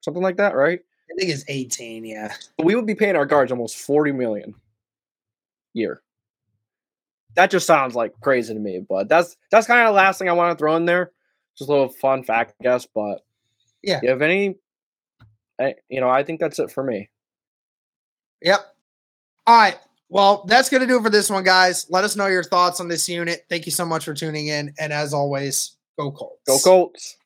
something 0.01 0.23
like 0.23 0.37
that, 0.37 0.55
right? 0.55 0.81
I 1.11 1.15
think 1.19 1.31
it's 1.31 1.45
18. 1.49 2.05
Yeah, 2.05 2.35
we 2.63 2.75
would 2.75 2.87
be 2.87 2.95
paying 2.95 3.17
our 3.17 3.27
guards 3.27 3.53
almost 3.53 3.77
40 3.77 4.13
million 4.13 4.55
year. 5.75 6.03
That 7.35 7.51
just 7.51 7.67
sounds 7.67 7.95
like 7.95 8.13
crazy 8.21 8.53
to 8.53 8.61
me, 8.61 8.85
but 8.87 9.09
that's 9.09 9.37
that's 9.51 9.67
kind 9.67 9.81
of 9.81 9.89
the 9.89 9.97
last 9.97 10.19
thing 10.19 10.29
I 10.29 10.33
want 10.33 10.57
to 10.57 10.61
throw 10.61 10.77
in 10.77 10.85
there. 10.85 11.13
Just 11.57 11.69
a 11.69 11.73
little 11.73 11.89
fun 11.89 12.25
fact, 12.25 12.55
I 12.61 12.65
guess. 12.65 12.87
But 12.87 13.25
yeah, 13.83 14.01
you 14.03 14.11
have 14.11 14.23
any 14.23 14.57
I, 15.61 15.75
you 15.89 16.01
know, 16.01 16.09
I 16.09 16.25
think 16.25 16.41
that's 16.41 16.59
it 16.59 16.71
for 16.71 16.83
me. 16.83 17.09
Yep. 18.43 18.61
All 19.47 19.57
right. 19.57 19.77
Well, 20.13 20.45
that's 20.47 20.69
going 20.69 20.83
to 20.83 20.87
do 20.87 20.99
it 20.99 21.03
for 21.03 21.09
this 21.09 21.31
one, 21.31 21.43
guys. 21.43 21.87
Let 21.89 22.05
us 22.05 22.17
know 22.17 22.27
your 22.27 22.45
thoughts 22.45 22.81
on 22.81 22.89
this 22.89 23.09
unit. 23.09 23.47
Thank 23.49 23.65
you 23.65 23.73
so 23.73 23.87
much 23.87 24.05
for 24.05 24.13
tuning 24.13 24.49
in. 24.49 24.75
And 24.79 24.93
as 24.93 25.15
always, 25.15 25.79
go 25.99 26.13
Colts. 26.13 26.43
Go 26.47 26.59
Colts. 26.59 27.17